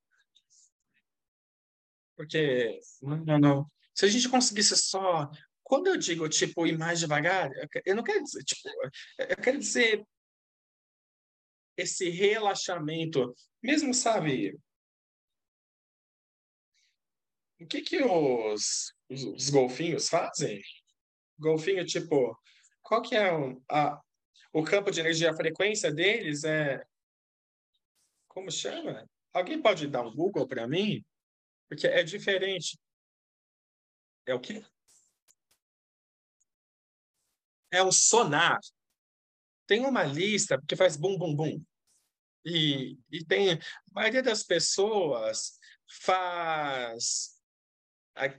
Porque, 2.19 2.81
não, 3.01 3.39
não. 3.39 3.71
Se 3.95 4.05
a 4.05 4.09
gente 4.09 4.29
conseguisse 4.29 4.77
só. 4.77 5.31
Quando 5.63 5.87
eu 5.87 5.97
digo, 5.97 6.29
tipo, 6.29 6.67
ir 6.67 6.77
mais 6.77 6.99
devagar, 6.99 7.49
eu 7.87 7.95
não 7.95 8.03
quero 8.03 8.25
dizer, 8.25 8.43
tipo, 8.43 8.69
eu 9.19 9.37
quero 9.37 9.59
dizer 9.59 10.05
esse 11.77 12.09
relaxamento, 12.09 13.33
mesmo, 13.63 13.95
sabe? 13.95 14.59
O 17.61 17.67
que 17.67 17.83
que 17.83 18.03
os, 18.03 18.93
os, 19.09 19.23
os 19.23 19.51
golfinhos 19.51 20.09
fazem? 20.09 20.61
Golfinho, 21.39 21.87
tipo, 21.87 22.37
qual 22.83 23.01
que 23.01 23.15
é 23.15 23.33
o, 23.33 23.63
a, 23.71 24.01
o 24.53 24.65
campo 24.65 24.91
de 24.91 24.99
energia, 24.99 25.31
a 25.31 25.37
frequência 25.37 25.93
deles 25.93 26.43
é. 26.43 26.83
Como 28.27 28.51
chama? 28.51 29.09
Alguém 29.33 29.63
pode 29.63 29.87
dar 29.87 30.03
um 30.03 30.13
Google 30.13 30.49
para 30.49 30.67
mim? 30.67 31.05
Porque 31.69 31.87
é 31.87 32.03
diferente. 32.03 32.79
É 34.27 34.35
o 34.35 34.41
quê? 34.41 34.65
É 37.71 37.83
um 37.83 37.93
sonar. 37.93 38.59
Tem 39.67 39.85
uma 39.85 40.03
lista 40.03 40.61
que 40.67 40.75
faz 40.75 40.97
bum, 40.97 41.19
bum, 41.19 41.35
bum. 41.35 41.63
E, 42.45 42.99
e 43.11 43.25
tem. 43.25 43.53
A 43.53 43.59
maioria 43.91 44.23
das 44.23 44.43
pessoas 44.43 45.59
faz. 45.87 47.37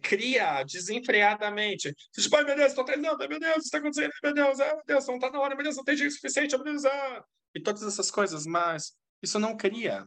Cria 0.01 0.63
desenfreadamente. 0.63 1.93
Tipo, 2.11 2.35
ai 2.35 2.43
meu 2.43 2.55
Deus, 2.55 2.69
estou 2.69 2.83
treinando, 2.83 3.29
meu 3.29 3.39
Deus, 3.39 3.63
está 3.63 3.77
acontecendo, 3.77 4.11
meu 4.21 4.33
Deus, 4.33 4.59
ai 4.59 4.75
meu 4.75 4.83
Deus, 4.85 5.07
não 5.07 5.15
está 5.15 5.31
na 5.31 5.39
hora, 5.39 5.55
meu 5.55 5.63
Deus, 5.63 5.77
não 5.77 5.85
tem 5.85 5.95
jeito 5.95 6.13
suficiente, 6.15 6.53
meu 6.53 6.65
Deus, 6.65 6.83
ah. 6.83 7.23
e 7.55 7.61
todas 7.61 7.83
essas 7.83 8.11
coisas, 8.11 8.45
mas 8.45 8.93
isso 9.23 9.39
não 9.39 9.55
cria 9.55 10.05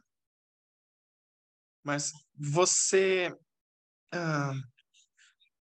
mas 1.82 2.12
você 2.36 3.34
ah, 4.12 4.52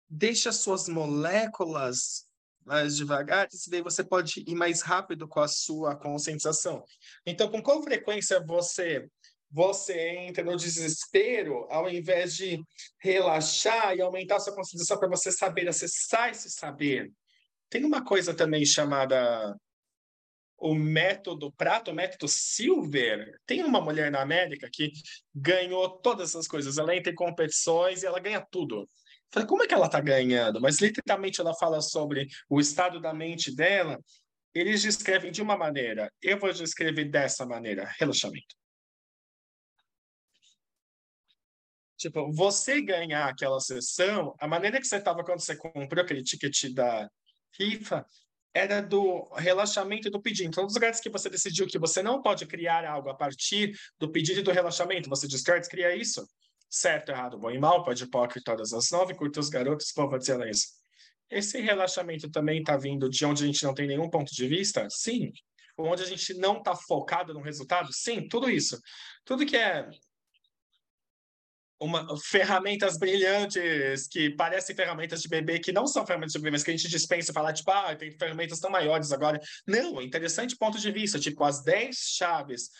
deixa 0.08 0.52
suas 0.52 0.88
moléculas 0.88 2.26
mais 2.64 2.96
devagar, 2.96 3.48
e 3.52 3.70
daí 3.70 3.82
você 3.82 4.04
pode 4.04 4.44
ir 4.46 4.54
mais 4.54 4.82
rápido 4.82 5.26
com 5.26 5.40
a 5.40 5.48
sua 5.48 5.96
conscientização. 5.96 6.84
Então, 7.26 7.50
com 7.50 7.62
qual 7.62 7.82
frequência 7.82 8.44
você 8.44 9.08
você 9.54 10.08
entra 10.16 10.42
no 10.42 10.56
desespero 10.56 11.66
ao 11.68 11.86
invés 11.90 12.34
de 12.34 12.58
relaxar 12.98 13.94
e 13.94 14.00
aumentar 14.00 14.40
sua 14.40 14.54
conscientização 14.54 14.98
para 14.98 15.08
você 15.08 15.30
saber 15.30 15.68
acessar 15.68 16.30
esse 16.30 16.50
saber? 16.50 17.12
Tem 17.68 17.84
uma 17.84 18.02
coisa 18.02 18.32
também 18.32 18.64
chamada 18.64 19.54
o 20.62 20.76
método 20.76 21.50
prato, 21.52 21.90
o 21.90 21.94
método 21.94 22.28
silver. 22.28 23.36
Tem 23.44 23.64
uma 23.64 23.80
mulher 23.80 24.12
na 24.12 24.22
América 24.22 24.70
que 24.72 24.92
ganhou 25.34 25.90
todas 25.98 26.30
essas 26.30 26.46
coisas. 26.46 26.78
Ela 26.78 26.94
entra 26.94 27.10
em 27.10 27.16
competições 27.16 28.02
e 28.02 28.06
ela 28.06 28.20
ganha 28.20 28.40
tudo. 28.48 28.88
Falei, 29.32 29.48
como 29.48 29.64
é 29.64 29.66
que 29.66 29.74
ela 29.74 29.86
está 29.86 30.00
ganhando? 30.00 30.60
Mas 30.60 30.80
literalmente 30.80 31.40
ela 31.40 31.52
fala 31.54 31.80
sobre 31.80 32.28
o 32.48 32.60
estado 32.60 33.00
da 33.00 33.12
mente 33.12 33.54
dela. 33.54 33.98
Eles 34.54 34.82
descrevem 34.82 35.32
de 35.32 35.42
uma 35.42 35.56
maneira. 35.56 36.12
Eu 36.22 36.38
vou 36.38 36.52
descrever 36.52 37.06
dessa 37.06 37.44
maneira: 37.44 37.92
relaxamento. 37.98 38.54
Tipo, 41.96 42.32
você 42.32 42.80
ganhar 42.82 43.28
aquela 43.28 43.58
sessão, 43.58 44.34
a 44.38 44.46
maneira 44.46 44.80
que 44.80 44.86
você 44.86 44.96
estava 44.96 45.24
quando 45.24 45.40
você 45.40 45.56
comprou 45.56 46.04
aquele 46.04 46.22
ticket 46.22 46.72
da 46.72 47.08
FIFA, 47.52 48.04
era 48.54 48.80
do 48.82 49.28
relaxamento 49.34 50.08
e 50.08 50.10
do 50.10 50.20
pedido. 50.20 50.48
Então, 50.48 50.64
nos 50.64 50.74
lugares 50.74 51.00
que 51.00 51.08
você 51.08 51.30
decidiu 51.30 51.66
que 51.66 51.78
você 51.78 52.02
não 52.02 52.20
pode 52.20 52.46
criar 52.46 52.84
algo 52.84 53.08
a 53.08 53.14
partir 53.14 53.72
do 53.98 54.10
pedido 54.10 54.40
e 54.40 54.42
do 54.42 54.50
relaxamento, 54.50 55.08
você 55.08 55.26
descarta, 55.26 55.68
cria 55.68 55.94
isso. 55.96 56.26
Certo, 56.68 57.10
errado, 57.10 57.38
bom 57.38 57.50
e 57.50 57.58
mal, 57.58 57.84
pode 57.84 58.04
e 58.04 58.42
todas 58.42 58.72
as 58.72 58.90
nove, 58.90 59.14
curta 59.14 59.40
os 59.40 59.48
garotos, 59.48 59.92
povo 59.92 60.18
de 60.18 60.24
silêncio. 60.24 60.70
Esse 61.30 61.60
relaxamento 61.60 62.30
também 62.30 62.60
está 62.60 62.76
vindo 62.76 63.08
de 63.08 63.24
onde 63.24 63.44
a 63.44 63.46
gente 63.46 63.62
não 63.64 63.74
tem 63.74 63.86
nenhum 63.86 64.08
ponto 64.08 64.34
de 64.34 64.46
vista? 64.46 64.86
Sim. 64.90 65.30
Onde 65.78 66.02
a 66.02 66.06
gente 66.06 66.34
não 66.34 66.58
está 66.58 66.74
focado 66.74 67.32
no 67.32 67.40
resultado? 67.40 67.88
Sim, 67.92 68.28
tudo 68.28 68.50
isso. 68.50 68.78
Tudo 69.24 69.46
que 69.46 69.56
é 69.56 69.88
uma, 71.82 72.06
ferramentas 72.18 72.96
brilhantes 72.96 74.06
que 74.06 74.30
parecem 74.30 74.74
ferramentas 74.74 75.20
de 75.20 75.28
bebê, 75.28 75.58
que 75.58 75.72
não 75.72 75.86
são 75.86 76.06
ferramentas 76.06 76.32
de 76.32 76.38
bebê, 76.38 76.52
mas 76.52 76.62
que 76.62 76.70
a 76.70 76.76
gente 76.76 76.88
dispensa 76.88 77.30
e 77.30 77.34
fala, 77.34 77.52
tipo, 77.52 77.70
ah, 77.70 77.94
tem 77.96 78.10
ferramentas 78.12 78.60
tão 78.60 78.70
maiores 78.70 79.10
agora. 79.10 79.40
Não, 79.66 80.00
interessante 80.00 80.56
ponto 80.56 80.78
de 80.78 80.90
vista, 80.92 81.18
tipo, 81.18 81.42
as 81.42 81.62
10 81.62 81.96
chaves 81.96 82.70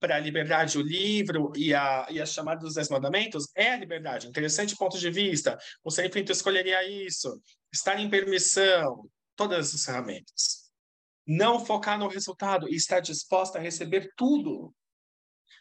para 0.00 0.16
a 0.16 0.18
liberdade, 0.18 0.78
o 0.78 0.82
livro 0.82 1.52
e 1.56 1.74
a, 1.74 2.06
e 2.10 2.20
a 2.20 2.26
chamada 2.26 2.60
dos 2.60 2.74
Dez 2.74 2.88
Mandamentos 2.88 3.48
é 3.54 3.70
a 3.70 3.76
liberdade. 3.76 4.28
Interessante 4.28 4.76
ponto 4.76 4.98
de 4.98 5.10
vista. 5.10 5.58
O 5.82 5.90
Sem 5.90 6.10
escolheria 6.28 6.86
isso. 6.88 7.40
Estar 7.72 7.98
em 7.98 8.08
permissão, 8.08 9.08
todas 9.36 9.74
as 9.74 9.84
ferramentas. 9.84 10.70
Não 11.26 11.64
focar 11.64 11.98
no 11.98 12.08
resultado 12.08 12.68
e 12.68 12.74
estar 12.76 13.00
disposta 13.00 13.58
a 13.58 13.60
receber 13.60 14.12
tudo 14.16 14.72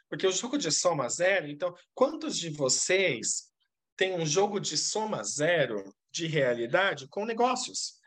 porque 0.10 0.26
o 0.26 0.32
jogo 0.32 0.58
de 0.58 0.72
soma 0.72 1.10
zero, 1.10 1.48
então, 1.48 1.76
quantos 1.94 2.38
de 2.38 2.50
vocês 2.50 3.52
têm 3.96 4.14
um 4.14 4.26
jogo 4.26 4.60
de 4.60 4.78
soma 4.78 5.24
zero 5.24 5.94
de 6.12 6.28
realidade 6.28 7.08
com 7.08 7.26
negócios? 7.26 7.98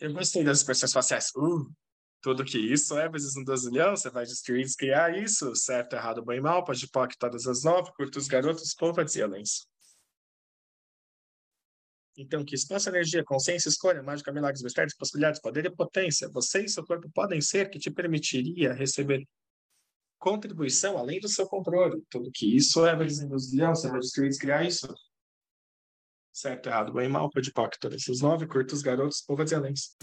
Eu 0.00 0.12
gostei 0.12 0.44
das 0.44 0.58
expressões 0.58 0.92
faciais. 0.92 1.30
Uh, 1.34 1.72
tudo 2.20 2.44
que 2.44 2.58
isso 2.58 2.98
é 2.98 3.08
vezes 3.08 3.36
um 3.36 3.44
dozilhão, 3.44 3.96
você 3.96 4.10
vai 4.10 4.24
destruir, 4.24 4.66
criar 4.76 5.16
isso, 5.16 5.54
certo, 5.54 5.94
errado, 5.94 6.24
bem 6.24 6.40
mal, 6.40 6.64
pode 6.64 6.88
pôr 6.88 7.08
todas 7.18 7.46
as 7.46 7.64
nove, 7.64 7.92
curta 7.92 8.18
os 8.18 8.26
garotos, 8.26 8.74
poupa 8.74 9.04
violência. 9.04 9.66
Então, 12.16 12.44
que 12.44 12.54
espaço, 12.54 12.88
energia, 12.88 13.24
consciência, 13.24 13.68
escolha, 13.68 14.02
mágica, 14.02 14.32
milagres, 14.32 14.62
mistérios, 14.62 14.94
possibilidades, 14.94 15.40
poder 15.40 15.66
e 15.66 15.70
potência, 15.70 16.28
você 16.28 16.64
e 16.64 16.68
seu 16.68 16.84
corpo 16.84 17.10
podem 17.12 17.40
ser 17.40 17.68
que 17.68 17.78
te 17.78 17.90
permitiria 17.90 18.72
receber 18.72 19.26
contribuição 20.18 20.96
além 20.96 21.20
do 21.20 21.28
seu 21.28 21.46
controle. 21.46 22.02
Tudo 22.08 22.30
que 22.32 22.56
isso 22.56 22.86
é 22.86 22.94
industrial, 22.94 23.74
você 23.74 23.88
vai 23.90 24.00
destruir 24.00 24.38
criar 24.38 24.64
isso. 24.64 24.86
Certo, 26.32 26.68
errado, 26.68 26.92
bem, 26.92 27.08
mal, 27.08 27.30
pode 27.30 27.52
pacto. 27.52 27.88
Os 27.88 28.20
nove, 28.20 28.46
curtos, 28.46 28.80
garotos, 28.80 29.20
povas 29.20 29.50
e 29.50 29.54
aléns. 29.54 29.96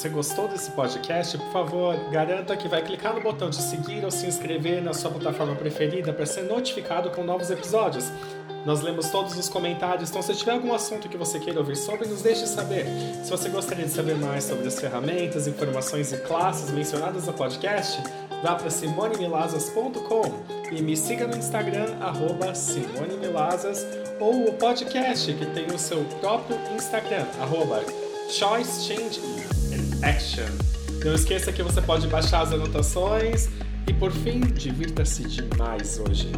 Você 0.00 0.08
gostou 0.08 0.48
desse 0.48 0.70
podcast, 0.70 1.36
por 1.36 1.52
favor, 1.52 1.94
garanta 2.10 2.56
que 2.56 2.66
vai 2.66 2.82
clicar 2.82 3.14
no 3.14 3.20
botão 3.20 3.50
de 3.50 3.60
seguir 3.60 4.02
ou 4.02 4.10
se 4.10 4.26
inscrever 4.26 4.82
na 4.82 4.94
sua 4.94 5.10
plataforma 5.10 5.54
preferida 5.54 6.10
para 6.10 6.24
ser 6.24 6.44
notificado 6.44 7.10
com 7.10 7.22
novos 7.22 7.50
episódios. 7.50 8.10
Nós 8.64 8.80
lemos 8.80 9.10
todos 9.10 9.36
os 9.36 9.50
comentários, 9.50 10.08
então 10.08 10.22
se 10.22 10.34
tiver 10.34 10.52
algum 10.52 10.72
assunto 10.72 11.06
que 11.06 11.18
você 11.18 11.38
queira 11.38 11.60
ouvir 11.60 11.76
sobre, 11.76 12.08
nos 12.08 12.22
deixe 12.22 12.46
saber. 12.46 12.86
Se 13.22 13.30
você 13.30 13.50
gostaria 13.50 13.84
de 13.84 13.90
saber 13.90 14.16
mais 14.16 14.44
sobre 14.44 14.66
as 14.66 14.80
ferramentas, 14.80 15.46
informações 15.46 16.10
e 16.12 16.16
classes 16.16 16.70
mencionadas 16.70 17.26
no 17.26 17.34
podcast, 17.34 18.02
vá 18.42 18.54
para 18.54 18.70
simonemilazas.com 18.70 20.22
e 20.72 20.80
me 20.80 20.96
siga 20.96 21.26
no 21.26 21.36
Instagram, 21.36 21.94
arroba 22.00 22.54
simonemilazas, 22.54 23.86
ou 24.18 24.48
o 24.48 24.52
podcast, 24.54 25.30
que 25.34 25.44
tem 25.44 25.66
o 25.66 25.78
seu 25.78 26.02
próprio 26.22 26.58
Instagram, 26.74 27.26
arroba 27.38 27.84
Choice 28.30 28.86
Change 28.86 29.59
Action. 30.02 30.46
Não 31.04 31.14
esqueça 31.14 31.52
que 31.52 31.62
você 31.62 31.80
pode 31.80 32.06
baixar 32.06 32.42
as 32.42 32.52
anotações 32.52 33.48
e, 33.86 33.92
por 33.92 34.10
fim, 34.10 34.40
divirta-se 34.40 35.24
demais 35.24 35.98
hoje. 35.98 36.30